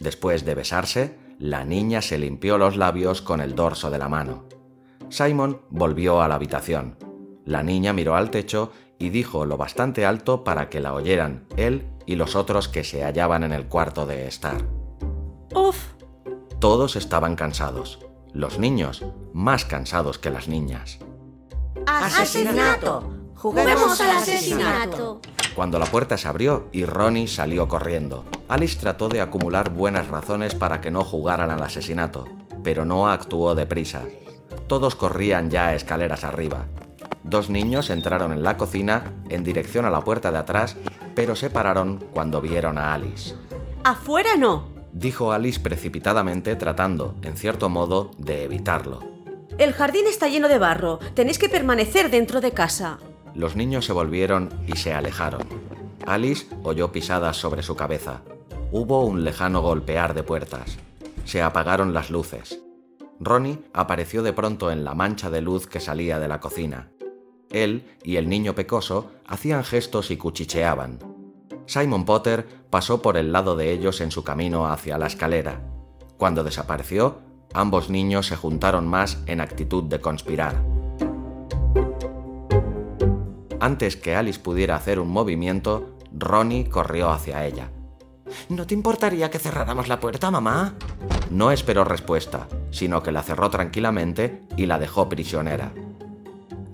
Después 0.00 0.46
de 0.46 0.54
besarse, 0.54 1.18
la 1.38 1.64
niña 1.64 2.00
se 2.00 2.16
limpió 2.16 2.56
los 2.56 2.76
labios 2.76 3.20
con 3.20 3.40
el 3.42 3.54
dorso 3.54 3.90
de 3.90 3.98
la 3.98 4.08
mano. 4.08 4.46
Simon 5.10 5.60
volvió 5.68 6.22
a 6.22 6.28
la 6.28 6.36
habitación. 6.36 6.96
La 7.44 7.62
niña 7.62 7.92
miró 7.92 8.16
al 8.16 8.30
techo 8.30 8.72
y 8.98 9.10
dijo 9.10 9.44
lo 9.46 9.56
bastante 9.56 10.06
alto 10.06 10.44
para 10.44 10.68
que 10.68 10.80
la 10.80 10.94
oyeran 10.94 11.46
él 11.56 11.86
y 12.06 12.16
los 12.16 12.36
otros 12.36 12.68
que 12.68 12.84
se 12.84 13.02
hallaban 13.02 13.42
en 13.42 13.52
el 13.52 13.66
cuarto 13.66 14.06
de 14.06 14.26
estar. 14.26 14.56
¡Uf! 15.54 15.76
Todos 16.58 16.96
estaban 16.96 17.36
cansados. 17.36 17.98
Los 18.32 18.58
niños 18.58 19.04
más 19.32 19.64
cansados 19.64 20.18
que 20.18 20.30
las 20.30 20.48
niñas. 20.48 20.98
¡Asesinato! 21.86 23.10
¡Juguemos 23.36 24.00
al 24.00 24.16
asesinato! 24.16 25.20
Cuando 25.54 25.78
la 25.78 25.86
puerta 25.86 26.16
se 26.16 26.26
abrió 26.26 26.68
y 26.72 26.84
Ronnie 26.84 27.28
salió 27.28 27.68
corriendo. 27.68 28.24
Alice 28.48 28.78
trató 28.78 29.08
de 29.08 29.20
acumular 29.20 29.70
buenas 29.70 30.08
razones 30.08 30.54
para 30.54 30.80
que 30.80 30.90
no 30.90 31.04
jugaran 31.04 31.50
al 31.50 31.62
asesinato, 31.62 32.26
pero 32.62 32.84
no 32.84 33.08
actuó 33.08 33.54
deprisa. 33.54 34.02
Todos 34.66 34.94
corrían 34.94 35.50
ya 35.50 35.74
escaleras 35.74 36.24
arriba. 36.24 36.66
Dos 37.24 37.50
niños 37.50 37.90
entraron 37.90 38.32
en 38.32 38.42
la 38.42 38.56
cocina 38.56 39.12
en 39.30 39.42
dirección 39.42 39.86
a 39.86 39.90
la 39.90 40.02
puerta 40.02 40.30
de 40.30 40.38
atrás, 40.38 40.76
pero 41.14 41.34
se 41.34 41.50
pararon 41.50 42.04
cuando 42.12 42.40
vieron 42.40 42.78
a 42.78 42.94
Alice. 42.94 43.34
¡Afuera 43.82 44.36
no! 44.36 44.74
dijo 44.92 45.32
Alice 45.32 45.58
precipitadamente 45.58 46.54
tratando, 46.54 47.16
en 47.22 47.36
cierto 47.36 47.68
modo, 47.68 48.12
de 48.18 48.44
evitarlo. 48.44 49.00
El 49.58 49.72
jardín 49.72 50.06
está 50.06 50.28
lleno 50.28 50.48
de 50.48 50.58
barro. 50.58 50.98
Tenéis 51.14 51.38
que 51.38 51.48
permanecer 51.48 52.10
dentro 52.10 52.40
de 52.40 52.52
casa. 52.52 52.98
Los 53.34 53.56
niños 53.56 53.84
se 53.84 53.92
volvieron 53.92 54.50
y 54.66 54.76
se 54.76 54.92
alejaron. 54.92 55.42
Alice 56.06 56.46
oyó 56.62 56.92
pisadas 56.92 57.36
sobre 57.36 57.62
su 57.62 57.74
cabeza. 57.76 58.22
Hubo 58.70 59.04
un 59.04 59.24
lejano 59.24 59.62
golpear 59.62 60.14
de 60.14 60.22
puertas. 60.22 60.76
Se 61.24 61.42
apagaron 61.42 61.94
las 61.94 62.10
luces. 62.10 62.60
Ronnie 63.20 63.60
apareció 63.72 64.22
de 64.22 64.32
pronto 64.32 64.70
en 64.70 64.84
la 64.84 64.94
mancha 64.94 65.30
de 65.30 65.40
luz 65.40 65.66
que 65.66 65.80
salía 65.80 66.18
de 66.18 66.28
la 66.28 66.40
cocina. 66.40 66.90
Él 67.54 67.86
y 68.02 68.16
el 68.16 68.28
niño 68.28 68.54
pecoso 68.54 69.12
hacían 69.26 69.62
gestos 69.62 70.10
y 70.10 70.16
cuchicheaban. 70.16 70.98
Simon 71.66 72.04
Potter 72.04 72.46
pasó 72.68 73.00
por 73.00 73.16
el 73.16 73.32
lado 73.32 73.54
de 73.56 73.70
ellos 73.70 74.00
en 74.00 74.10
su 74.10 74.24
camino 74.24 74.66
hacia 74.66 74.98
la 74.98 75.06
escalera. 75.06 75.60
Cuando 76.18 76.42
desapareció, 76.42 77.18
ambos 77.54 77.90
niños 77.90 78.26
se 78.26 78.36
juntaron 78.36 78.88
más 78.88 79.22
en 79.26 79.40
actitud 79.40 79.84
de 79.84 80.00
conspirar. 80.00 80.62
Antes 83.60 83.96
que 83.96 84.16
Alice 84.16 84.40
pudiera 84.40 84.76
hacer 84.76 84.98
un 84.98 85.08
movimiento, 85.08 85.96
Ronnie 86.12 86.68
corrió 86.68 87.10
hacia 87.10 87.46
ella. 87.46 87.70
¿No 88.48 88.66
te 88.66 88.74
importaría 88.74 89.30
que 89.30 89.38
cerráramos 89.38 89.88
la 89.88 90.00
puerta, 90.00 90.30
mamá? 90.30 90.74
No 91.30 91.50
esperó 91.50 91.84
respuesta, 91.84 92.48
sino 92.70 93.02
que 93.02 93.12
la 93.12 93.22
cerró 93.22 93.48
tranquilamente 93.48 94.42
y 94.56 94.66
la 94.66 94.78
dejó 94.78 95.08
prisionera. 95.08 95.72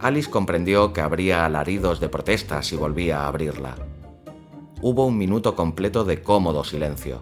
Alice 0.01 0.31
comprendió 0.31 0.95
que 0.95 1.03
habría 1.03 1.45
alaridos 1.45 2.01
de 2.01 2.09
protesta 2.09 2.63
si 2.63 2.75
volvía 2.75 3.21
a 3.21 3.29
abrirla. 3.29 3.77
Hubo 4.81 5.05
un 5.05 5.19
minuto 5.19 5.55
completo 5.55 6.05
de 6.05 6.23
cómodo 6.23 6.65
silencio. 6.65 7.21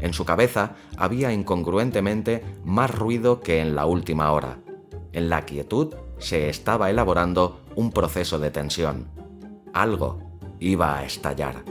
En 0.00 0.12
su 0.12 0.24
cabeza 0.24 0.72
había 0.96 1.32
incongruentemente 1.32 2.44
más 2.64 2.92
ruido 2.92 3.40
que 3.40 3.60
en 3.60 3.76
la 3.76 3.86
última 3.86 4.32
hora. 4.32 4.58
En 5.12 5.28
la 5.28 5.42
quietud 5.42 5.94
se 6.18 6.48
estaba 6.48 6.90
elaborando 6.90 7.60
un 7.76 7.92
proceso 7.92 8.40
de 8.40 8.50
tensión. 8.50 9.06
Algo 9.72 10.18
iba 10.58 10.98
a 10.98 11.04
estallar. 11.04 11.62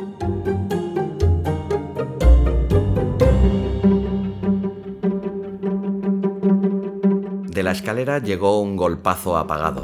De 7.51 7.63
la 7.63 7.71
escalera 7.71 8.19
llegó 8.19 8.61
un 8.61 8.77
golpazo 8.77 9.35
apagado. 9.35 9.83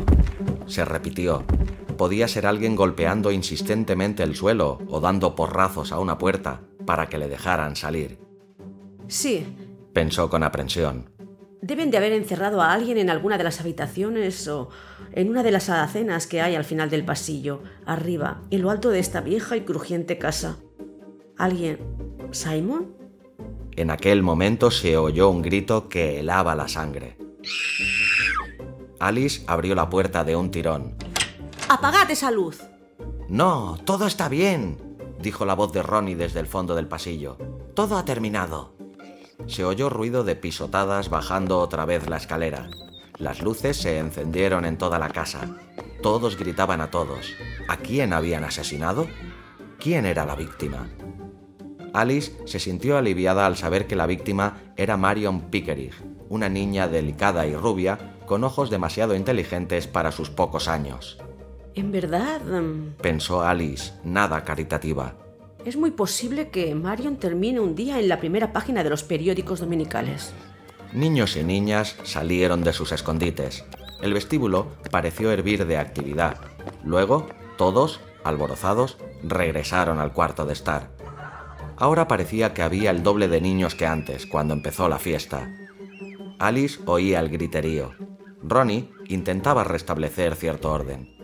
Se 0.66 0.86
repitió. 0.86 1.44
Podía 1.98 2.28
ser 2.28 2.46
alguien 2.46 2.76
golpeando 2.76 3.32
insistentemente 3.32 4.24
el 4.24 4.36
suelo 4.36 4.80
o 4.88 5.00
dando 5.00 5.36
porrazos 5.36 5.92
a 5.92 6.00
una 6.00 6.18
puerta 6.18 6.62
para 6.86 7.08
que 7.08 7.18
le 7.18 7.28
dejaran 7.28 7.76
salir. 7.76 8.20
Sí, 9.08 9.46
pensó 9.94 10.30
con 10.30 10.44
aprensión. 10.44 11.10
Deben 11.62 11.92
de 11.92 11.98
haber 11.98 12.12
encerrado 12.12 12.62
a 12.62 12.74
alguien 12.74 12.98
en 12.98 13.10
alguna 13.10 13.38
de 13.38 13.46
las 13.46 13.62
habitaciones 13.62 14.48
o 14.48 14.70
en 15.14 15.30
una 15.30 15.44
de 15.44 15.52
las 15.52 15.70
alacenas 15.70 16.28
que 16.28 16.42
hay 16.42 16.56
al 16.56 16.66
final 16.66 16.90
del 16.90 17.06
pasillo, 17.06 17.62
arriba, 17.86 18.42
en 18.52 18.62
lo 18.62 18.70
alto 18.70 18.90
de 18.90 19.00
esta 19.00 19.22
vieja 19.22 19.56
y 19.56 19.62
crujiente 19.62 20.18
casa. 20.18 20.58
¿Alguien? 21.38 21.80
¿Simon? 22.32 22.98
En 23.76 23.92
aquel 23.92 24.24
momento 24.24 24.72
se 24.72 24.98
oyó 24.98 25.30
un 25.30 25.42
grito 25.42 25.88
que 25.88 26.20
helaba 26.20 26.56
la 26.56 26.68
sangre. 26.68 27.18
Alice 29.04 29.44
abrió 29.48 29.76
la 29.76 29.90
puerta 29.90 30.24
de 30.24 30.38
un 30.38 30.50
tirón. 30.50 30.96
¡Apagad 31.68 32.10
esa 32.10 32.32
luz! 32.32 32.62
No, 33.28 33.78
todo 33.84 34.08
está 34.08 34.30
bien, 34.30 34.78
dijo 35.20 35.44
la 35.44 35.56
voz 35.56 35.74
de 35.74 35.84
Ronnie 35.84 36.16
desde 36.16 36.40
el 36.40 36.48
fondo 36.48 36.74
del 36.74 36.88
pasillo. 36.88 37.38
Todo 37.76 37.98
ha 37.98 38.06
terminado. 38.06 38.78
Se 39.46 39.66
oyó 39.66 39.90
ruido 39.90 40.24
de 40.24 40.38
pisotadas 40.38 41.10
bajando 41.10 41.60
otra 41.60 41.84
vez 41.84 42.08
la 42.08 42.16
escalera. 42.16 42.70
Las 43.18 43.42
luces 43.42 43.76
se 43.76 44.00
encendieron 44.00 44.64
en 44.64 44.78
toda 44.78 44.98
la 45.00 45.10
casa. 45.10 45.50
Todos 46.02 46.38
gritaban 46.38 46.80
a 46.80 46.90
todos. 46.90 47.34
¿A 47.68 47.76
quién 47.76 48.14
habían 48.14 48.46
asesinado? 48.46 49.08
¿Quién 49.80 50.06
era 50.06 50.26
la 50.26 50.38
víctima? 50.38 50.88
Alice 51.94 52.32
se 52.46 52.58
sintió 52.58 52.98
aliviada 52.98 53.48
al 53.48 53.58
saber 53.58 53.86
que 53.86 53.98
la 53.98 54.06
víctima 54.06 54.62
era 54.78 54.96
Marion 54.96 55.50
Pickering, 55.50 55.92
una 56.30 56.48
niña 56.48 56.88
delicada 56.88 57.46
y 57.46 57.54
rubia 57.54 58.13
con 58.26 58.44
ojos 58.44 58.70
demasiado 58.70 59.16
inteligentes 59.16 59.88
para 59.88 60.12
sus 60.12 60.30
pocos 60.30 60.68
años. 60.68 61.18
En 61.76 61.92
verdad... 61.92 62.42
mm, 62.42 62.96
Pensó 63.02 63.42
Alice, 63.42 63.94
nada 64.04 64.44
caritativa. 64.44 65.16
Es 65.66 65.78
muy 65.78 65.92
posible 65.92 66.50
que 66.50 66.76
Marion 66.76 67.16
termine 67.16 67.60
un 67.60 67.74
día 67.74 68.00
en 68.00 68.10
la 68.10 68.20
primera 68.20 68.52
página 68.52 68.84
de 68.84 68.90
los 68.90 69.04
periódicos 69.04 69.60
dominicales. 69.62 70.34
Niños 70.92 71.36
y 71.38 71.44
niñas 71.44 71.96
salieron 72.04 72.64
de 72.64 72.74
sus 72.74 72.92
escondites. 72.92 73.64
El 74.02 74.14
vestíbulo 74.14 74.68
pareció 74.92 75.32
hervir 75.32 75.66
de 75.66 75.78
actividad. 75.78 76.38
Luego, 76.84 77.28
todos, 77.58 78.02
alborozados, 78.24 78.98
regresaron 79.24 80.00
al 80.00 80.12
cuarto 80.12 80.46
de 80.46 80.54
estar. 80.54 80.92
Ahora 81.78 82.08
parecía 82.08 82.54
que 82.54 82.62
había 82.62 82.92
el 82.92 83.02
doble 83.02 83.28
de 83.28 83.42
niños 83.42 83.74
que 83.74 83.88
antes, 83.88 84.28
cuando 84.28 84.54
empezó 84.54 84.90
la 84.90 85.00
fiesta. 85.00 85.50
Alice 86.40 86.80
oía 86.86 87.20
el 87.22 87.30
griterío. 87.30 87.94
Ronnie 88.44 88.90
intentaba 89.08 89.64
restablecer 89.64 90.36
cierto 90.36 90.72
orden. 90.72 91.16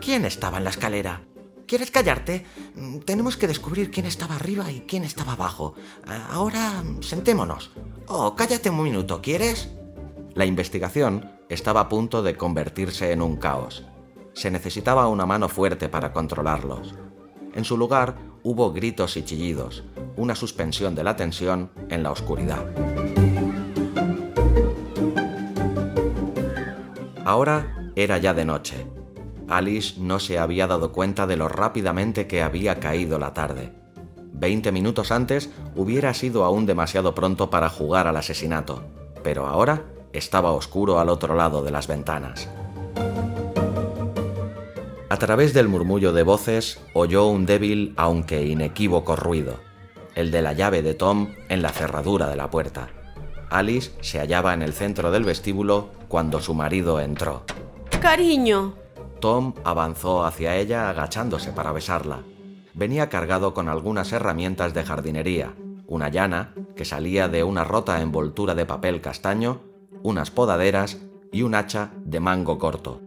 ¿Quién 0.00 0.24
estaba 0.24 0.58
en 0.58 0.64
la 0.64 0.70
escalera? 0.70 1.22
¿Quieres 1.66 1.90
callarte? 1.90 2.44
Mm, 2.74 2.98
Tenemos 3.00 3.36
que 3.36 3.46
descubrir 3.46 3.90
quién 3.90 4.06
estaba 4.06 4.36
arriba 4.36 4.70
y 4.72 4.80
quién 4.80 5.04
estaba 5.04 5.32
abajo. 5.32 5.74
Ah, 6.06 6.28
Ahora 6.32 6.82
sentémonos. 7.00 7.70
Oh, 8.08 8.34
cállate 8.34 8.70
un 8.70 8.82
minuto, 8.82 9.20
¿quieres? 9.22 9.70
La 10.34 10.46
investigación 10.46 11.30
estaba 11.48 11.80
a 11.80 11.88
punto 11.88 12.22
de 12.22 12.36
convertirse 12.36 13.12
en 13.12 13.22
un 13.22 13.36
caos. 13.36 13.84
Se 14.34 14.50
necesitaba 14.50 15.08
una 15.08 15.26
mano 15.26 15.48
fuerte 15.48 15.88
para 15.88 16.12
controlarlos. 16.12 16.94
En 17.54 17.64
su 17.64 17.76
lugar 17.76 18.16
hubo 18.42 18.72
gritos 18.72 19.16
y 19.16 19.22
chillidos, 19.24 19.84
una 20.16 20.34
suspensión 20.34 20.94
de 20.94 21.04
la 21.04 21.16
tensión 21.16 21.70
en 21.88 22.02
la 22.02 22.12
oscuridad. 22.12 22.64
Ahora 27.30 27.92
era 27.94 28.18
ya 28.18 28.34
de 28.34 28.44
noche. 28.44 28.88
Alice 29.46 30.00
no 30.00 30.18
se 30.18 30.40
había 30.40 30.66
dado 30.66 30.90
cuenta 30.90 31.28
de 31.28 31.36
lo 31.36 31.46
rápidamente 31.46 32.26
que 32.26 32.42
había 32.42 32.80
caído 32.80 33.20
la 33.20 33.34
tarde. 33.34 33.72
Veinte 34.32 34.72
minutos 34.72 35.12
antes 35.12 35.48
hubiera 35.76 36.12
sido 36.12 36.44
aún 36.44 36.66
demasiado 36.66 37.14
pronto 37.14 37.48
para 37.48 37.68
jugar 37.68 38.08
al 38.08 38.16
asesinato, 38.16 38.82
pero 39.22 39.46
ahora 39.46 39.84
estaba 40.12 40.50
oscuro 40.50 40.98
al 40.98 41.08
otro 41.08 41.36
lado 41.36 41.62
de 41.62 41.70
las 41.70 41.86
ventanas. 41.86 42.48
A 45.08 45.16
través 45.16 45.54
del 45.54 45.68
murmullo 45.68 46.12
de 46.12 46.24
voces 46.24 46.80
oyó 46.94 47.28
un 47.28 47.46
débil 47.46 47.94
aunque 47.96 48.44
inequívoco 48.44 49.14
ruido, 49.14 49.60
el 50.16 50.32
de 50.32 50.42
la 50.42 50.52
llave 50.52 50.82
de 50.82 50.94
Tom 50.94 51.28
en 51.48 51.62
la 51.62 51.68
cerradura 51.68 52.26
de 52.26 52.34
la 52.34 52.50
puerta. 52.50 52.88
Alice 53.50 53.90
se 54.00 54.20
hallaba 54.20 54.54
en 54.54 54.62
el 54.62 54.72
centro 54.72 55.10
del 55.10 55.24
vestíbulo 55.24 55.90
cuando 56.08 56.40
su 56.40 56.54
marido 56.54 57.00
entró. 57.00 57.42
Cariño, 58.00 58.74
Tom 59.20 59.54
avanzó 59.64 60.24
hacia 60.24 60.56
ella 60.56 60.88
agachándose 60.88 61.52
para 61.52 61.72
besarla. 61.72 62.20
Venía 62.74 63.08
cargado 63.08 63.52
con 63.52 63.68
algunas 63.68 64.12
herramientas 64.12 64.72
de 64.72 64.84
jardinería, 64.84 65.54
una 65.86 66.08
llana 66.08 66.54
que 66.76 66.84
salía 66.84 67.28
de 67.28 67.42
una 67.42 67.64
rota 67.64 68.00
envoltura 68.00 68.54
de 68.54 68.64
papel 68.64 69.00
castaño, 69.00 69.60
unas 70.02 70.30
podaderas 70.30 70.98
y 71.32 71.42
un 71.42 71.54
hacha 71.54 71.90
de 72.04 72.20
mango 72.20 72.58
corto. 72.58 73.00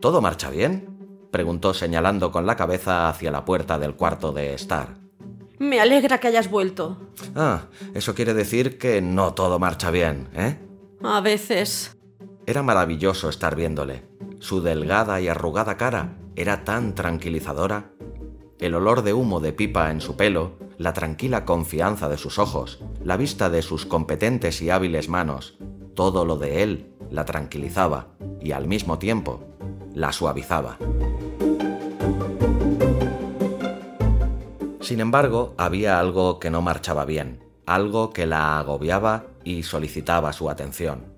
¿Todo 0.00 0.20
marcha 0.20 0.48
bien? 0.50 0.96
preguntó 1.32 1.74
señalando 1.74 2.32
con 2.32 2.46
la 2.46 2.56
cabeza 2.56 3.08
hacia 3.08 3.30
la 3.30 3.44
puerta 3.44 3.78
del 3.78 3.94
cuarto 3.94 4.32
de 4.32 4.54
Star. 4.54 5.07
Me 5.58 5.80
alegra 5.80 6.18
que 6.18 6.28
hayas 6.28 6.50
vuelto. 6.50 6.98
Ah, 7.34 7.66
eso 7.94 8.14
quiere 8.14 8.34
decir 8.34 8.78
que 8.78 9.00
no 9.02 9.34
todo 9.34 9.58
marcha 9.58 9.90
bien, 9.90 10.28
¿eh? 10.34 10.58
A 11.02 11.20
veces... 11.20 11.96
Era 12.46 12.62
maravilloso 12.62 13.28
estar 13.28 13.56
viéndole. 13.56 14.04
Su 14.38 14.62
delgada 14.62 15.20
y 15.20 15.28
arrugada 15.28 15.76
cara 15.76 16.18
era 16.34 16.64
tan 16.64 16.94
tranquilizadora. 16.94 17.92
El 18.58 18.74
olor 18.74 19.02
de 19.02 19.12
humo 19.12 19.40
de 19.40 19.52
pipa 19.52 19.90
en 19.90 20.00
su 20.00 20.16
pelo, 20.16 20.58
la 20.78 20.92
tranquila 20.92 21.44
confianza 21.44 22.08
de 22.08 22.16
sus 22.16 22.38
ojos, 22.38 22.80
la 23.04 23.16
vista 23.16 23.50
de 23.50 23.62
sus 23.62 23.84
competentes 23.84 24.62
y 24.62 24.70
hábiles 24.70 25.08
manos, 25.08 25.58
todo 25.94 26.24
lo 26.24 26.36
de 26.36 26.62
él 26.62 26.94
la 27.10 27.24
tranquilizaba 27.24 28.08
y 28.40 28.52
al 28.52 28.66
mismo 28.66 28.98
tiempo 28.98 29.44
la 29.94 30.12
suavizaba. 30.12 30.78
Sin 34.88 35.00
embargo, 35.00 35.52
había 35.58 36.00
algo 36.00 36.40
que 36.40 36.48
no 36.48 36.62
marchaba 36.62 37.04
bien, 37.04 37.44
algo 37.66 38.10
que 38.14 38.24
la 38.24 38.58
agobiaba 38.58 39.26
y 39.44 39.62
solicitaba 39.62 40.32
su 40.32 40.48
atención. 40.48 41.12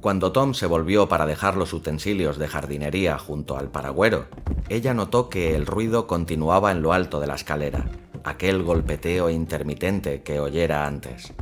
Cuando 0.00 0.32
Tom 0.32 0.52
se 0.52 0.66
volvió 0.66 1.08
para 1.08 1.24
dejar 1.24 1.56
los 1.56 1.72
utensilios 1.74 2.38
de 2.38 2.48
jardinería 2.48 3.16
junto 3.16 3.56
al 3.56 3.70
paragüero, 3.70 4.24
ella 4.68 4.94
notó 4.94 5.28
que 5.28 5.54
el 5.54 5.64
ruido 5.64 6.08
continuaba 6.08 6.72
en 6.72 6.82
lo 6.82 6.92
alto 6.92 7.20
de 7.20 7.28
la 7.28 7.36
escalera, 7.36 7.88
aquel 8.24 8.64
golpeteo 8.64 9.30
intermitente 9.30 10.24
que 10.24 10.40
oyera 10.40 10.84
antes. 10.84 11.32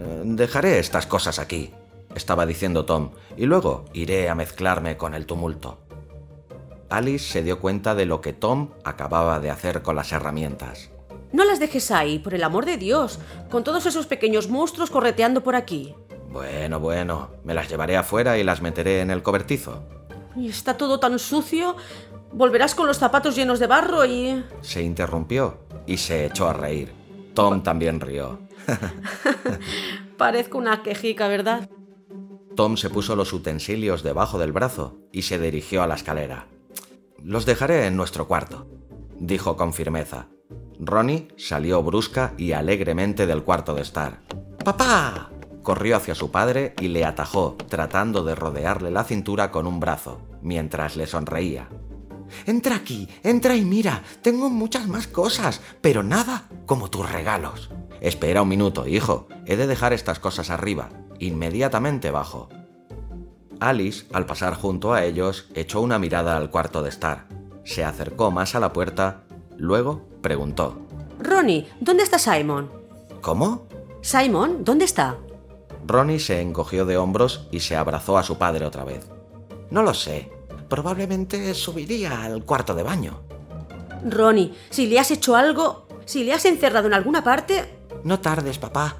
"Eh, 0.00 0.22
Dejaré 0.24 0.80
estas 0.80 1.06
cosas 1.06 1.38
aquí, 1.38 1.70
estaba 2.16 2.46
diciendo 2.46 2.84
Tom, 2.84 3.10
y 3.36 3.46
luego 3.46 3.84
iré 3.92 4.28
a 4.28 4.34
mezclarme 4.34 4.96
con 4.96 5.14
el 5.14 5.24
tumulto. 5.24 5.78
Alice 6.90 7.32
se 7.32 7.42
dio 7.42 7.60
cuenta 7.60 7.94
de 7.94 8.06
lo 8.06 8.20
que 8.20 8.32
Tom 8.32 8.70
acababa 8.84 9.40
de 9.40 9.50
hacer 9.50 9.82
con 9.82 9.96
las 9.96 10.12
herramientas. 10.12 10.90
No 11.32 11.44
las 11.44 11.60
dejes 11.60 11.90
ahí, 11.90 12.18
por 12.18 12.34
el 12.34 12.42
amor 12.42 12.64
de 12.64 12.78
Dios, 12.78 13.18
con 13.50 13.62
todos 13.62 13.84
esos 13.86 14.06
pequeños 14.06 14.48
monstruos 14.48 14.90
correteando 14.90 15.42
por 15.42 15.54
aquí. 15.54 15.94
Bueno, 16.30 16.80
bueno, 16.80 17.30
me 17.44 17.54
las 17.54 17.68
llevaré 17.68 17.96
afuera 17.96 18.38
y 18.38 18.44
las 18.44 18.62
meteré 18.62 19.00
en 19.00 19.10
el 19.10 19.22
cobertizo. 19.22 19.82
Y 20.36 20.48
está 20.48 20.76
todo 20.76 21.00
tan 21.00 21.18
sucio. 21.18 21.76
Volverás 22.32 22.74
con 22.74 22.86
los 22.86 22.98
zapatos 22.98 23.34
llenos 23.36 23.58
de 23.58 23.66
barro 23.66 24.04
y... 24.04 24.44
Se 24.60 24.82
interrumpió 24.82 25.58
y 25.86 25.96
se 25.96 26.26
echó 26.26 26.48
a 26.48 26.52
reír. 26.52 26.92
Tom 27.34 27.62
también 27.62 28.00
rió. 28.00 28.38
Parezco 30.16 30.58
una 30.58 30.82
quejica, 30.82 31.28
¿verdad? 31.28 31.68
Tom 32.56 32.76
se 32.76 32.90
puso 32.90 33.16
los 33.16 33.32
utensilios 33.32 34.02
debajo 34.02 34.38
del 34.38 34.52
brazo 34.52 34.98
y 35.12 35.22
se 35.22 35.38
dirigió 35.38 35.82
a 35.82 35.86
la 35.86 35.94
escalera. 35.94 36.46
Los 37.22 37.46
dejaré 37.46 37.86
en 37.86 37.96
nuestro 37.96 38.28
cuarto, 38.28 38.66
dijo 39.18 39.56
con 39.56 39.72
firmeza. 39.72 40.28
Ronnie 40.78 41.28
salió 41.36 41.82
brusca 41.82 42.34
y 42.38 42.52
alegremente 42.52 43.26
del 43.26 43.42
cuarto 43.42 43.74
de 43.74 43.82
estar. 43.82 44.20
¡Papá! 44.64 45.30
Corrió 45.62 45.96
hacia 45.96 46.14
su 46.14 46.30
padre 46.30 46.74
y 46.80 46.88
le 46.88 47.04
atajó, 47.04 47.56
tratando 47.68 48.22
de 48.24 48.34
rodearle 48.34 48.90
la 48.90 49.04
cintura 49.04 49.50
con 49.50 49.66
un 49.66 49.80
brazo, 49.80 50.20
mientras 50.40 50.96
le 50.96 51.06
sonreía. 51.06 51.68
Entra 52.46 52.76
aquí, 52.76 53.08
entra 53.22 53.56
y 53.56 53.64
mira, 53.64 54.02
tengo 54.22 54.50
muchas 54.50 54.86
más 54.86 55.06
cosas, 55.06 55.60
pero 55.80 56.02
nada 56.02 56.48
como 56.66 56.88
tus 56.88 57.10
regalos. 57.10 57.70
Espera 58.00 58.42
un 58.42 58.48
minuto, 58.48 58.86
hijo, 58.86 59.26
he 59.44 59.56
de 59.56 59.66
dejar 59.66 59.92
estas 59.92 60.20
cosas 60.20 60.50
arriba. 60.50 60.90
Inmediatamente 61.18 62.10
bajo. 62.10 62.48
Alice, 63.60 64.06
al 64.12 64.26
pasar 64.26 64.54
junto 64.54 64.92
a 64.92 65.04
ellos, 65.04 65.48
echó 65.54 65.80
una 65.80 65.98
mirada 65.98 66.36
al 66.36 66.50
cuarto 66.50 66.82
de 66.82 66.88
estar. 66.88 67.26
Se 67.64 67.84
acercó 67.84 68.30
más 68.30 68.54
a 68.54 68.60
la 68.60 68.72
puerta, 68.72 69.22
luego 69.56 70.02
preguntó. 70.22 70.78
Ronnie, 71.18 71.68
¿dónde 71.80 72.04
está 72.04 72.18
Simon? 72.18 72.70
¿Cómo? 73.20 73.66
Simon, 74.00 74.64
¿dónde 74.64 74.84
está? 74.84 75.16
Ronnie 75.86 76.20
se 76.20 76.40
encogió 76.40 76.84
de 76.84 76.96
hombros 76.96 77.48
y 77.50 77.60
se 77.60 77.76
abrazó 77.76 78.18
a 78.18 78.22
su 78.22 78.38
padre 78.38 78.64
otra 78.64 78.84
vez. 78.84 79.08
No 79.70 79.82
lo 79.82 79.94
sé. 79.94 80.30
Probablemente 80.68 81.54
subiría 81.54 82.22
al 82.22 82.44
cuarto 82.44 82.74
de 82.74 82.82
baño. 82.82 83.22
Ronnie, 84.04 84.54
si 84.70 84.86
le 84.86 85.00
has 85.00 85.10
hecho 85.10 85.34
algo, 85.34 85.86
si 86.04 86.24
le 86.24 86.32
has 86.32 86.44
encerrado 86.44 86.86
en 86.86 86.94
alguna 86.94 87.24
parte... 87.24 87.78
No 88.04 88.20
tardes, 88.20 88.58
papá. 88.58 88.98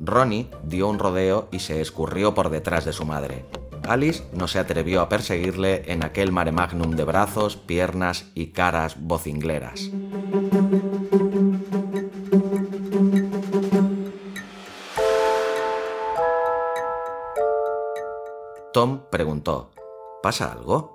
Ronnie 0.00 0.48
dio 0.62 0.88
un 0.88 0.98
rodeo 0.98 1.48
y 1.52 1.58
se 1.58 1.80
escurrió 1.80 2.32
por 2.32 2.48
detrás 2.48 2.84
de 2.84 2.92
su 2.92 3.04
madre. 3.04 3.44
Alice 3.88 4.24
no 4.32 4.48
se 4.48 4.58
atrevió 4.58 5.00
a 5.00 5.08
perseguirle 5.08 5.82
en 5.86 6.04
aquel 6.04 6.32
mare 6.32 6.52
magnum 6.52 6.92
de 6.92 7.04
brazos, 7.04 7.56
piernas 7.56 8.26
y 8.34 8.52
caras 8.52 8.96
vocingleras. 9.00 9.90
Tom 18.72 19.02
preguntó, 19.10 19.72
¿pasa 20.22 20.52
algo? 20.52 20.94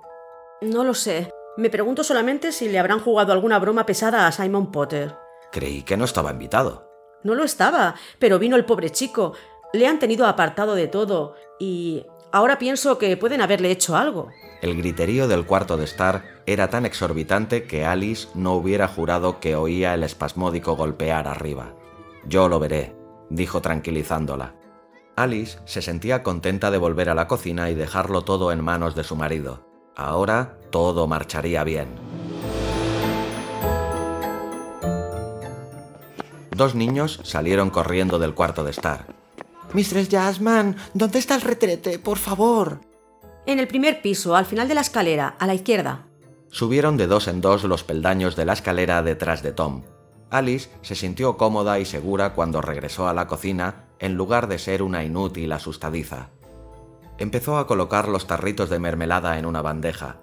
No 0.62 0.82
lo 0.82 0.94
sé. 0.94 1.30
Me 1.58 1.70
pregunto 1.70 2.04
solamente 2.04 2.52
si 2.52 2.68
le 2.68 2.78
habrán 2.78 3.00
jugado 3.00 3.32
alguna 3.32 3.58
broma 3.58 3.84
pesada 3.84 4.26
a 4.26 4.32
Simon 4.32 4.72
Potter. 4.72 5.14
Creí 5.52 5.82
que 5.82 5.96
no 5.96 6.04
estaba 6.04 6.32
invitado. 6.32 6.90
No 7.22 7.34
lo 7.34 7.44
estaba, 7.44 7.94
pero 8.18 8.38
vino 8.38 8.56
el 8.56 8.64
pobre 8.64 8.90
chico. 8.90 9.34
Le 9.72 9.86
han 9.86 9.98
tenido 9.98 10.26
apartado 10.26 10.74
de 10.74 10.86
todo 10.86 11.34
y 11.58 12.06
ahora 12.32 12.58
pienso 12.58 12.98
que 12.98 13.16
pueden 13.16 13.40
haberle 13.40 13.70
hecho 13.70 13.96
algo. 13.96 14.30
El 14.62 14.76
griterío 14.76 15.28
del 15.28 15.46
cuarto 15.46 15.76
de 15.76 15.84
estar 15.84 16.24
era 16.46 16.70
tan 16.70 16.86
exorbitante 16.86 17.64
que 17.64 17.84
Alice 17.84 18.28
no 18.34 18.54
hubiera 18.54 18.88
jurado 18.88 19.40
que 19.40 19.56
oía 19.56 19.94
el 19.94 20.02
espasmódico 20.02 20.76
golpear 20.76 21.28
arriba. 21.28 21.74
Yo 22.26 22.48
lo 22.48 22.58
veré, 22.58 22.94
dijo 23.30 23.60
tranquilizándola. 23.60 24.54
Alice 25.16 25.58
se 25.64 25.80
sentía 25.80 26.22
contenta 26.22 26.70
de 26.70 26.78
volver 26.78 27.08
a 27.08 27.14
la 27.14 27.26
cocina 27.26 27.70
y 27.70 27.74
dejarlo 27.74 28.22
todo 28.22 28.52
en 28.52 28.62
manos 28.62 28.94
de 28.94 29.04
su 29.04 29.16
marido. 29.16 29.66
Ahora 29.96 30.58
todo 30.70 31.06
marcharía 31.06 31.64
bien. 31.64 31.88
Dos 36.50 36.74
niños 36.74 37.20
salieron 37.22 37.70
corriendo 37.70 38.18
del 38.18 38.34
cuarto 38.34 38.64
de 38.64 38.70
estar. 38.70 39.15
Mistress 39.76 40.08
Jasmine, 40.08 40.74
¿dónde 40.94 41.18
está 41.18 41.34
el 41.34 41.42
retrete? 41.42 41.98
Por 41.98 42.16
favor. 42.16 42.80
En 43.44 43.58
el 43.58 43.68
primer 43.68 44.00
piso, 44.00 44.34
al 44.34 44.46
final 44.46 44.68
de 44.68 44.74
la 44.74 44.80
escalera, 44.80 45.36
a 45.38 45.46
la 45.46 45.52
izquierda. 45.52 46.06
Subieron 46.48 46.96
de 46.96 47.06
dos 47.06 47.28
en 47.28 47.42
dos 47.42 47.62
los 47.64 47.84
peldaños 47.84 48.36
de 48.36 48.46
la 48.46 48.54
escalera 48.54 49.02
detrás 49.02 49.42
de 49.42 49.52
Tom. 49.52 49.82
Alice 50.30 50.70
se 50.80 50.94
sintió 50.94 51.36
cómoda 51.36 51.78
y 51.78 51.84
segura 51.84 52.32
cuando 52.32 52.62
regresó 52.62 53.06
a 53.06 53.12
la 53.12 53.26
cocina 53.26 53.84
en 53.98 54.14
lugar 54.14 54.48
de 54.48 54.58
ser 54.58 54.82
una 54.82 55.04
inútil 55.04 55.52
asustadiza. 55.52 56.30
Empezó 57.18 57.58
a 57.58 57.66
colocar 57.66 58.08
los 58.08 58.26
tarritos 58.26 58.70
de 58.70 58.78
mermelada 58.78 59.38
en 59.38 59.44
una 59.44 59.60
bandeja. 59.60 60.16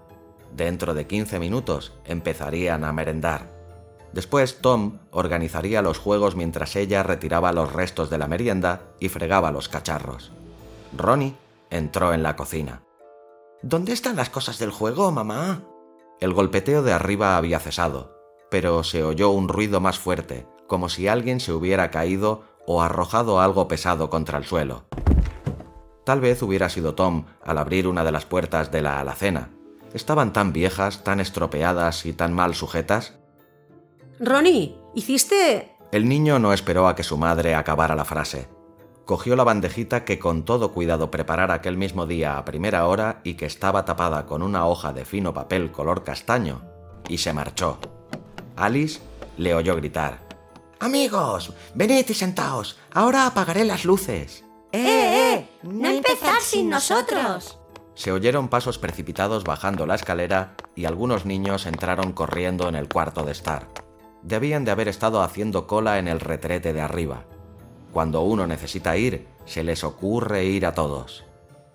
Dentro 0.52 0.96
de 0.96 1.06
15 1.06 1.38
minutos 1.38 1.94
empezarían 2.06 2.84
a 2.84 2.92
merendar. 2.92 3.62
Después 4.13 4.62
Tom 4.62 4.99
organizaría 5.12 5.82
los 5.82 5.97
juegos 5.97 6.36
mientras 6.36 6.76
ella 6.76 7.04
retiraba 7.04 7.52
los 7.52 7.73
restos 7.73 8.10
de 8.10 8.19
la 8.19 8.28
merienda 8.28 8.82
y 8.99 9.10
fregaba 9.10 9.52
los 9.52 9.69
cacharros. 9.69 10.32
Ronnie 10.95 11.36
entró 11.71 12.13
en 12.13 12.21
la 12.21 12.36
cocina. 12.36 12.84
¿Dónde 13.63 13.93
están 13.93 14.15
las 14.15 14.30
cosas 14.30 14.60
del 14.60 14.71
juego, 14.71 15.12
mamá? 15.12 15.63
El 16.19 16.34
golpeteo 16.34 16.84
de 16.84 16.93
arriba 16.93 17.38
había 17.38 17.60
cesado, 17.60 18.15
pero 18.52 18.84
se 18.84 19.04
oyó 19.04 19.32
un 19.32 19.49
ruido 19.49 19.80
más 19.82 19.97
fuerte, 19.97 20.45
como 20.67 20.89
si 20.89 21.08
alguien 21.08 21.39
se 21.39 21.52
hubiera 21.52 21.89
caído 21.89 22.43
o 22.67 22.82
arrojado 22.82 23.41
algo 23.41 23.67
pesado 23.67 24.10
contra 24.10 24.38
el 24.38 24.45
suelo. 24.45 24.86
Tal 26.04 26.21
vez 26.21 26.41
hubiera 26.43 26.69
sido 26.69 26.95
Tom 26.95 27.26
al 27.43 27.58
abrir 27.58 27.88
una 27.88 28.04
de 28.04 28.12
las 28.12 28.26
puertas 28.26 28.71
de 28.71 28.82
la 28.82 28.99
alacena. 28.99 29.49
Estaban 29.93 30.34
tan 30.34 30.54
viejas, 30.54 31.04
tan 31.04 31.19
estropeadas 31.19 32.06
y 32.06 32.13
tan 32.13 32.34
mal 32.34 32.56
sujetas. 32.56 33.13
Ronnie, 34.19 34.78
¿hiciste...? 34.93 35.76
El 35.91 36.10
niño 36.10 36.39
no 36.39 36.54
esperó 36.54 36.88
a 36.88 36.95
que 36.95 37.04
su 37.04 37.17
madre 37.17 37.54
acabara 37.54 37.95
la 37.95 38.06
frase. 38.06 38.47
Cogió 39.06 39.36
la 39.36 39.43
bandejita 39.43 40.06
que 40.06 40.17
con 40.17 40.43
todo 40.43 40.71
cuidado 40.71 41.12
preparara 41.12 41.56
aquel 41.56 41.78
mismo 41.78 42.08
día 42.08 42.38
a 42.38 42.45
primera 42.45 42.88
hora 42.88 43.19
y 43.23 43.34
que 43.36 43.45
estaba 43.45 43.86
tapada 43.86 44.26
con 44.26 44.41
una 44.41 44.65
hoja 44.65 44.93
de 44.93 45.06
fino 45.06 45.34
papel 45.34 45.71
color 45.71 46.04
castaño, 46.04 46.63
y 47.08 47.17
se 47.17 47.34
marchó. 47.34 47.80
Alice 48.56 49.02
le 49.38 49.54
oyó 49.54 49.76
gritar. 49.76 50.19
Amigos, 50.80 51.54
venid 51.76 52.06
y 52.10 52.13
sentaos. 52.13 52.78
Ahora 52.93 53.28
apagaré 53.28 53.65
las 53.65 53.86
luces. 53.86 54.43
¡Eh, 54.71 55.36
eh! 55.36 55.49
¡No 55.63 55.89
empezar 55.89 56.41
sin 56.41 56.69
nosotros! 56.69 57.60
Se 57.95 58.12
oyeron 58.12 58.47
pasos 58.47 58.80
precipitados 58.80 59.43
bajando 59.43 59.86
la 59.86 59.95
escalera 59.95 60.56
y 60.76 60.86
algunos 60.86 61.26
niños 61.26 61.67
entraron 61.67 62.12
corriendo 62.13 62.67
en 62.67 62.76
el 62.76 62.89
cuarto 62.89 63.23
de 63.23 63.34
estar. 63.34 63.67
Debían 64.23 64.65
de 64.65 64.71
haber 64.71 64.88
estado 64.88 65.21
haciendo 65.21 65.67
cola 65.67 65.99
en 65.99 66.07
el 66.07 66.19
retrete 66.19 66.73
de 66.73 66.81
arriba. 66.81 67.25
Cuando 67.91 68.21
uno 68.21 68.47
necesita 68.47 68.97
ir, 68.97 69.27
se 69.45 69.63
les 69.63 69.83
ocurre 69.83 70.45
ir 70.45 70.65
a 70.65 70.73
todos. 70.73 71.25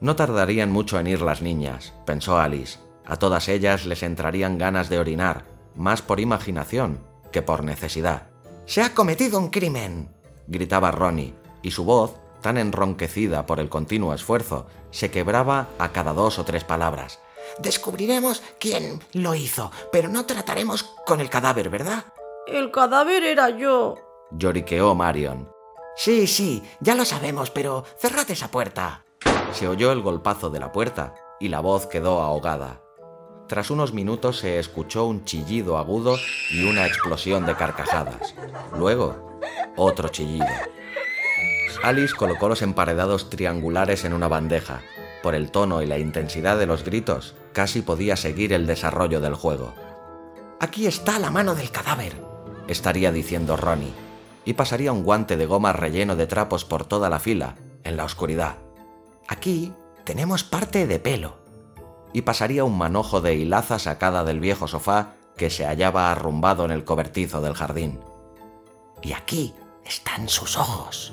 No 0.00 0.16
tardarían 0.16 0.70
mucho 0.70 0.98
en 0.98 1.06
ir 1.06 1.20
las 1.20 1.42
niñas, 1.42 1.92
pensó 2.06 2.38
Alice. 2.38 2.78
A 3.04 3.16
todas 3.16 3.48
ellas 3.48 3.86
les 3.86 4.02
entrarían 4.02 4.58
ganas 4.58 4.88
de 4.88 4.98
orinar, 4.98 5.44
más 5.74 6.02
por 6.02 6.20
imaginación 6.20 7.00
que 7.32 7.42
por 7.42 7.64
necesidad. 7.64 8.28
Se 8.66 8.82
ha 8.82 8.94
cometido 8.94 9.38
un 9.38 9.48
crimen, 9.48 10.10
gritaba 10.46 10.90
Ronnie, 10.90 11.34
y 11.62 11.70
su 11.70 11.84
voz, 11.84 12.16
tan 12.40 12.58
enronquecida 12.58 13.46
por 13.46 13.60
el 13.60 13.68
continuo 13.68 14.14
esfuerzo, 14.14 14.66
se 14.90 15.10
quebraba 15.10 15.68
a 15.78 15.90
cada 15.92 16.12
dos 16.12 16.38
o 16.38 16.44
tres 16.44 16.64
palabras. 16.64 17.18
Descubriremos 17.58 18.42
quién 18.60 19.02
lo 19.12 19.34
hizo, 19.34 19.70
pero 19.90 20.08
no 20.08 20.26
trataremos 20.26 20.82
con 21.06 21.20
el 21.20 21.30
cadáver, 21.30 21.70
¿verdad? 21.70 22.04
El 22.50 22.70
cadáver 22.70 23.24
era 23.24 23.50
yo, 23.50 23.96
lloriqueó 24.30 24.94
Marion. 24.94 25.50
Sí, 25.96 26.26
sí, 26.26 26.62
ya 26.80 26.94
lo 26.94 27.04
sabemos, 27.04 27.50
pero 27.50 27.84
cerrad 27.98 28.30
esa 28.30 28.50
puerta. 28.50 29.04
Se 29.52 29.68
oyó 29.68 29.92
el 29.92 30.00
golpazo 30.00 30.48
de 30.48 30.58
la 30.58 30.72
puerta 30.72 31.14
y 31.40 31.48
la 31.48 31.60
voz 31.60 31.86
quedó 31.86 32.22
ahogada. 32.22 32.80
Tras 33.48 33.70
unos 33.70 33.92
minutos 33.92 34.38
se 34.38 34.58
escuchó 34.58 35.04
un 35.04 35.24
chillido 35.24 35.76
agudo 35.76 36.16
y 36.50 36.64
una 36.64 36.86
explosión 36.86 37.44
de 37.44 37.54
carcajadas. 37.54 38.34
Luego, 38.74 39.38
otro 39.76 40.08
chillido. 40.08 40.46
Alice 41.82 42.14
colocó 42.14 42.48
los 42.48 42.62
emparedados 42.62 43.28
triangulares 43.28 44.06
en 44.06 44.14
una 44.14 44.28
bandeja. 44.28 44.80
Por 45.22 45.34
el 45.34 45.50
tono 45.50 45.82
y 45.82 45.86
la 45.86 45.98
intensidad 45.98 46.58
de 46.58 46.66
los 46.66 46.82
gritos, 46.82 47.34
casi 47.52 47.82
podía 47.82 48.16
seguir 48.16 48.54
el 48.54 48.66
desarrollo 48.66 49.20
del 49.20 49.34
juego. 49.34 49.74
Aquí 50.60 50.86
está 50.86 51.18
la 51.18 51.30
mano 51.30 51.54
del 51.54 51.70
cadáver, 51.70 52.28
estaría 52.68 53.10
diciendo 53.10 53.56
Ronnie, 53.56 53.92
y 54.44 54.54
pasaría 54.54 54.92
un 54.92 55.02
guante 55.02 55.36
de 55.36 55.46
goma 55.46 55.72
relleno 55.72 56.16
de 56.16 56.26
trapos 56.26 56.64
por 56.64 56.84
toda 56.84 57.10
la 57.10 57.18
fila, 57.18 57.56
en 57.84 57.96
la 57.96 58.04
oscuridad. 58.04 58.56
Aquí 59.26 59.72
tenemos 60.04 60.44
parte 60.44 60.86
de 60.86 60.98
pelo, 60.98 61.36
y 62.12 62.22
pasaría 62.22 62.64
un 62.64 62.78
manojo 62.78 63.20
de 63.20 63.34
hilaza 63.34 63.78
sacada 63.78 64.24
del 64.24 64.40
viejo 64.40 64.68
sofá 64.68 65.14
que 65.36 65.50
se 65.50 65.66
hallaba 65.66 66.10
arrumbado 66.10 66.64
en 66.64 66.70
el 66.70 66.84
cobertizo 66.84 67.40
del 67.40 67.54
jardín. 67.54 68.00
Y 69.02 69.12
aquí 69.12 69.54
están 69.84 70.28
sus 70.28 70.56
ojos. 70.56 71.12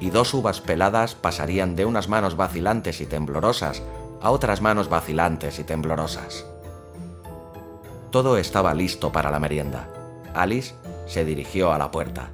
Y 0.00 0.10
dos 0.10 0.32
uvas 0.34 0.60
peladas 0.60 1.14
pasarían 1.14 1.74
de 1.74 1.84
unas 1.84 2.08
manos 2.08 2.36
vacilantes 2.36 3.00
y 3.00 3.06
temblorosas 3.06 3.82
a 4.20 4.30
otras 4.30 4.60
manos 4.60 4.88
vacilantes 4.88 5.58
y 5.58 5.64
temblorosas. 5.64 6.46
Todo 8.10 8.38
estaba 8.38 8.74
listo 8.74 9.12
para 9.12 9.30
la 9.30 9.38
merienda. 9.38 9.88
Alice 10.34 10.74
se 11.06 11.24
dirigió 11.24 11.72
a 11.72 11.78
la 11.78 11.90
puerta. 11.90 12.30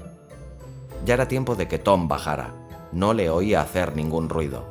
Ya 1.04 1.14
era 1.14 1.28
tiempo 1.28 1.54
de 1.54 1.68
que 1.68 1.78
Tom 1.78 2.08
bajara. 2.08 2.52
No 2.92 3.14
le 3.14 3.30
oía 3.30 3.60
hacer 3.60 3.96
ningún 3.96 4.28
ruido. 4.28 4.64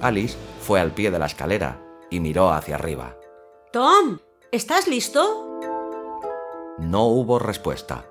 Alice 0.00 0.36
fue 0.60 0.80
al 0.80 0.92
pie 0.92 1.10
de 1.10 1.18
la 1.18 1.26
escalera 1.26 1.80
y 2.10 2.20
miró 2.20 2.50
hacia 2.50 2.76
arriba. 2.76 3.16
Tom, 3.72 4.18
¿estás 4.50 4.88
listo? 4.88 5.60
No 6.78 7.04
hubo 7.04 7.38
respuesta. 7.38 8.06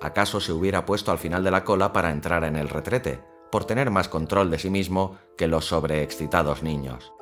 ¿Acaso 0.00 0.40
se 0.40 0.52
hubiera 0.52 0.86
puesto 0.86 1.12
al 1.12 1.18
final 1.18 1.44
de 1.44 1.50
la 1.50 1.64
cola 1.64 1.92
para 1.92 2.10
entrar 2.10 2.44
en 2.44 2.56
el 2.56 2.68
retrete, 2.68 3.22
por 3.52 3.66
tener 3.66 3.90
más 3.90 4.08
control 4.08 4.50
de 4.50 4.58
sí 4.58 4.70
mismo 4.70 5.18
que 5.36 5.46
los 5.46 5.66
sobreexcitados 5.66 6.62
niños? 6.62 7.12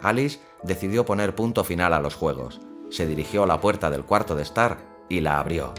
Alice 0.00 0.40
decidió 0.62 1.04
poner 1.04 1.34
punto 1.34 1.64
final 1.64 1.92
a 1.92 2.00
los 2.00 2.14
juegos. 2.14 2.60
Se 2.90 3.06
dirigió 3.06 3.44
a 3.44 3.46
la 3.46 3.60
puerta 3.60 3.88
del 3.88 4.04
cuarto 4.04 4.34
de 4.34 4.42
estar 4.42 4.78
y 5.08 5.20
la 5.20 5.38
abrió. 5.38 5.72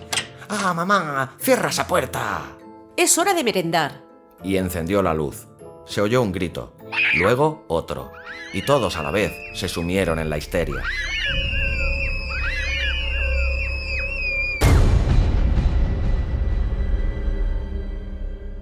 ¡Ah, 0.47 0.73
mamá! 0.73 1.35
¡Cierra 1.39 1.69
esa 1.69 1.85
puerta! 1.85 2.41
Es 2.95 3.17
hora 3.17 3.33
de 3.33 3.43
merendar. 3.43 4.03
Y 4.43 4.57
encendió 4.57 5.01
la 5.01 5.13
luz. 5.13 5.47
Se 5.85 6.01
oyó 6.01 6.21
un 6.21 6.31
grito, 6.31 6.73
luego 7.15 7.65
otro, 7.67 8.11
y 8.53 8.61
todos 8.61 8.95
a 8.95 9.03
la 9.03 9.11
vez 9.11 9.33
se 9.53 9.67
sumieron 9.67 10.19
en 10.19 10.29
la 10.29 10.37
histeria. 10.37 10.83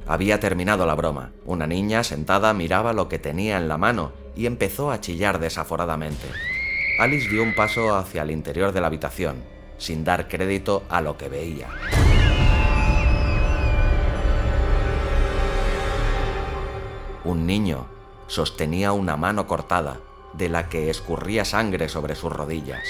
Había 0.08 0.40
terminado 0.40 0.88
la 0.88 0.96
broma. 0.96 1.34
Una 1.46 1.68
niña 1.68 2.04
sentada 2.04 2.52
miraba 2.56 2.94
lo 2.94 3.08
que 3.10 3.20
tenía 3.20 3.58
en 3.58 3.68
la 3.68 3.78
mano 3.78 4.12
y 4.36 4.48
empezó 4.48 4.90
a 4.90 5.00
chillar 5.00 5.38
desaforadamente. 5.38 6.26
Alice 7.00 7.30
dio 7.30 7.44
un 7.44 7.56
paso 7.56 7.96
hacia 7.96 8.24
el 8.24 8.32
interior 8.32 8.74
de 8.74 8.82
la 8.82 8.88
habitación, 8.88 9.42
sin 9.78 10.04
dar 10.04 10.28
crédito 10.28 10.84
a 10.90 11.00
lo 11.00 11.18
que 11.18 11.30
veía. 11.30 11.70
Un 17.24 17.46
niño 17.46 17.88
sostenía 18.28 18.92
una 18.92 19.16
mano 19.16 19.48
cortada, 19.48 20.02
de 20.34 20.50
la 20.50 20.68
que 20.68 20.90
escurría 20.90 21.46
sangre 21.46 21.88
sobre 21.88 22.16
sus 22.16 22.34
rodillas. 22.34 22.84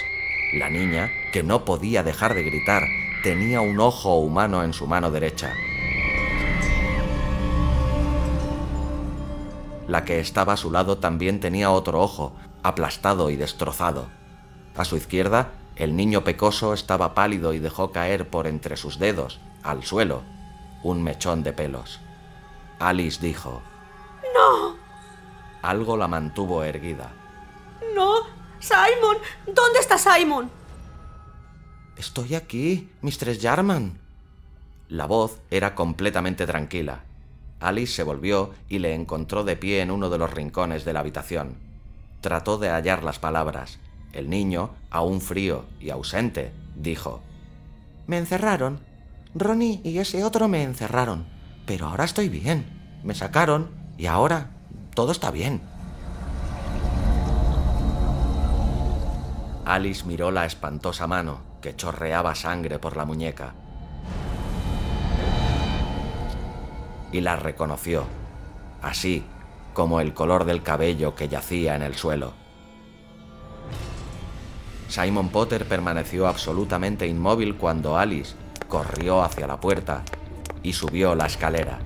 La 0.56 0.72
niña, 0.72 1.12
que 1.32 1.44
no 1.44 1.64
podía 1.64 2.02
dejar 2.02 2.34
de 2.34 2.42
gritar, 2.42 2.82
tenía 3.22 3.62
un 3.62 3.80
ojo 3.80 4.16
humano 4.16 4.64
en 4.64 4.74
su 4.74 4.88
mano 4.88 5.12
derecha. 5.12 5.54
La 9.88 10.04
que 10.04 10.20
estaba 10.20 10.54
a 10.54 10.58
su 10.58 10.72
lado 10.72 10.98
también 10.98 11.40
tenía 11.40 11.70
otro 11.70 12.02
ojo, 12.02 12.36
aplastado 12.64 13.30
y 13.30 13.36
destrozado. 13.36 14.08
A 14.76 14.86
su 14.86 14.96
izquierda, 14.98 15.52
el 15.76 15.96
niño 15.96 16.24
pecoso 16.24 16.74
estaba 16.74 17.14
pálido 17.14 17.54
y 17.54 17.60
dejó 17.60 17.92
caer 17.92 18.30
por 18.30 18.48
entre 18.48 18.78
sus 18.78 19.00
dedos, 19.00 19.40
al 19.64 19.84
suelo, 19.84 20.24
un 20.84 21.04
mechón 21.04 21.44
de 21.44 21.54
pelos. 21.54 22.00
Alice 22.80 23.20
dijo, 23.22 23.62
¡No! 24.34 24.76
Algo 25.62 25.98
la 25.98 26.08
mantuvo 26.08 26.64
erguida. 26.64 27.12
¡No! 27.96 28.16
¡Simon! 28.60 29.18
¿Dónde 29.46 29.80
está 29.80 29.98
Simon? 29.98 30.50
Estoy 31.98 32.36
aquí, 32.36 32.90
Mistress 33.02 33.42
Jarman. 33.42 34.00
La 34.88 35.06
voz 35.06 35.42
era 35.52 35.76
completamente 35.76 36.48
tranquila. 36.48 37.04
Alice 37.60 37.94
se 37.94 38.04
volvió 38.04 38.54
y 38.70 38.80
le 38.80 38.94
encontró 38.94 39.44
de 39.44 39.58
pie 39.58 39.82
en 39.82 39.92
uno 39.92 40.10
de 40.10 40.18
los 40.18 40.34
rincones 40.34 40.86
de 40.86 40.94
la 40.94 41.02
habitación. 41.02 41.69
Trató 42.22 42.58
de 42.58 42.70
hallar 42.70 43.04
las 43.04 43.18
palabras. 43.18 43.80
El 44.12 44.30
niño, 44.30 44.72
aún 44.90 45.22
frío 45.22 45.66
y 45.80 45.90
ausente, 45.90 46.52
dijo, 46.76 47.22
Me 48.08 48.18
encerraron. 48.18 48.82
Ronnie 49.36 49.80
y 49.84 50.00
ese 50.00 50.24
otro 50.24 50.48
me 50.48 50.64
encerraron. 50.64 51.26
Pero 51.66 51.88
ahora 51.88 52.04
estoy 52.04 52.28
bien. 52.28 52.66
Me 53.04 53.16
sacaron 53.16 53.70
y 53.98 54.08
ahora 54.08 54.52
todo 54.96 55.12
está 55.12 55.32
bien. 55.32 55.62
Alice 59.66 60.04
miró 60.06 60.32
la 60.32 60.46
espantosa 60.46 61.08
mano 61.08 61.42
que 61.62 61.76
chorreaba 61.76 62.36
sangre 62.36 62.80
por 62.80 62.98
la 62.98 63.06
muñeca. 63.06 63.54
Y 67.12 67.22
la 67.22 67.36
reconoció, 67.36 68.06
así 68.82 69.24
como 69.74 70.02
el 70.02 70.14
color 70.14 70.46
del 70.46 70.62
cabello 70.64 71.16
que 71.16 71.28
yacía 71.28 71.76
en 71.76 71.82
el 71.82 71.96
suelo. 71.96 72.34
Simon 74.88 75.30
Potter 75.30 75.66
permaneció 75.66 76.28
absolutamente 76.28 77.08
inmóvil 77.08 77.56
cuando 77.56 77.98
Alice 77.98 78.36
corrió 78.68 79.22
hacia 79.24 79.48
la 79.48 79.60
puerta 79.60 80.04
y 80.64 80.74
subió 80.74 81.16
la 81.16 81.28
escalera. 81.28 81.80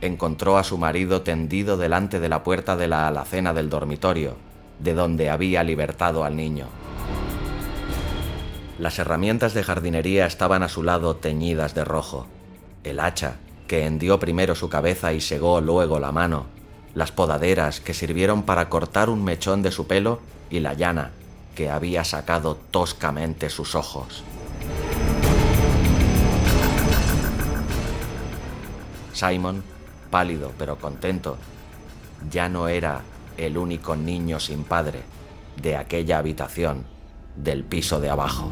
encontró 0.00 0.56
a 0.56 0.64
su 0.64 0.78
marido 0.78 1.22
tendido 1.22 1.76
delante 1.76 2.20
de 2.20 2.28
la 2.28 2.42
puerta 2.42 2.76
de 2.76 2.88
la 2.88 3.08
alacena 3.08 3.52
del 3.52 3.68
dormitorio, 3.68 4.36
de 4.78 4.94
donde 4.94 5.30
había 5.30 5.62
libertado 5.62 6.24
al 6.24 6.36
niño. 6.36 6.79
Las 8.80 8.98
herramientas 8.98 9.52
de 9.52 9.62
jardinería 9.62 10.24
estaban 10.24 10.62
a 10.62 10.70
su 10.70 10.82
lado 10.82 11.14
teñidas 11.14 11.74
de 11.74 11.84
rojo. 11.84 12.26
El 12.82 12.98
hacha, 12.98 13.34
que 13.68 13.84
hendió 13.84 14.18
primero 14.18 14.54
su 14.54 14.70
cabeza 14.70 15.12
y 15.12 15.20
segó 15.20 15.60
luego 15.60 16.00
la 16.00 16.12
mano, 16.12 16.46
las 16.94 17.12
podaderas 17.12 17.80
que 17.80 17.92
sirvieron 17.92 18.42
para 18.44 18.70
cortar 18.70 19.10
un 19.10 19.22
mechón 19.22 19.60
de 19.60 19.70
su 19.70 19.86
pelo 19.86 20.20
y 20.48 20.60
la 20.60 20.72
llana 20.72 21.10
que 21.54 21.68
había 21.68 22.04
sacado 22.04 22.56
toscamente 22.70 23.50
sus 23.50 23.74
ojos. 23.74 24.24
Simon 29.12 29.62
pálido 30.10 30.52
pero 30.56 30.76
contento, 30.76 31.36
ya 32.30 32.48
no 32.48 32.66
era 32.66 33.02
el 33.36 33.58
único 33.58 33.94
niño 33.94 34.40
sin 34.40 34.64
padre 34.64 35.02
de 35.60 35.76
aquella 35.76 36.16
habitación 36.16 36.86
del 37.36 37.64
piso 37.64 38.00
de 38.00 38.10
abajo. 38.10 38.50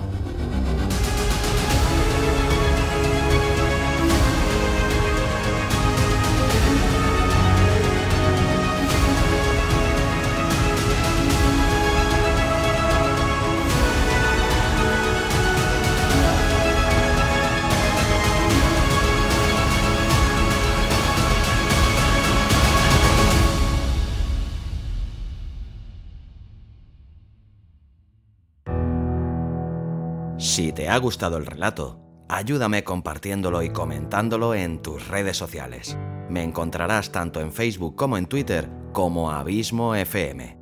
Te 30.78 30.88
ha 30.88 30.96
gustado 30.98 31.38
el 31.38 31.44
relato, 31.44 31.98
ayúdame 32.28 32.84
compartiéndolo 32.84 33.64
y 33.64 33.70
comentándolo 33.70 34.54
en 34.54 34.80
tus 34.80 35.08
redes 35.08 35.36
sociales. 35.36 35.98
Me 36.30 36.44
encontrarás 36.44 37.10
tanto 37.10 37.40
en 37.40 37.52
Facebook 37.52 37.96
como 37.96 38.16
en 38.16 38.26
Twitter 38.26 38.70
como 38.92 39.32
Abismo 39.32 39.96
FM. 39.96 40.56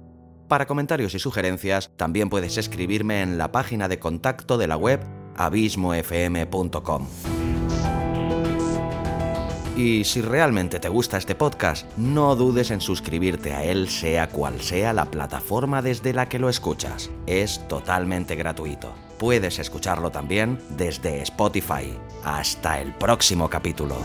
Para 0.48 0.64
comentarios 0.64 1.14
y 1.14 1.18
sugerencias, 1.18 1.90
también 1.98 2.30
puedes 2.30 2.56
escribirme 2.56 3.20
en 3.20 3.36
la 3.36 3.52
página 3.52 3.88
de 3.88 3.98
contacto 3.98 4.56
de 4.56 4.68
la 4.68 4.78
web 4.78 5.00
abismofm.com. 5.36 7.08
Y 9.76 10.04
si 10.04 10.22
realmente 10.22 10.80
te 10.80 10.88
gusta 10.88 11.18
este 11.18 11.34
podcast, 11.34 11.86
no 11.98 12.34
dudes 12.34 12.70
en 12.70 12.80
suscribirte 12.80 13.52
a 13.52 13.62
él 13.62 13.88
sea 13.88 14.28
cual 14.28 14.60
sea 14.60 14.92
la 14.92 15.04
plataforma 15.10 15.82
desde 15.82 16.12
la 16.12 16.28
que 16.28 16.38
lo 16.38 16.48
escuchas. 16.48 17.10
Es 17.26 17.68
totalmente 17.68 18.34
gratuito 18.36 18.94
puedes 19.18 19.58
escucharlo 19.58 20.10
también 20.10 20.58
desde 20.70 21.22
Spotify. 21.22 21.96
Hasta 22.24 22.80
el 22.80 22.92
próximo 22.92 23.48
capítulo. 23.48 23.96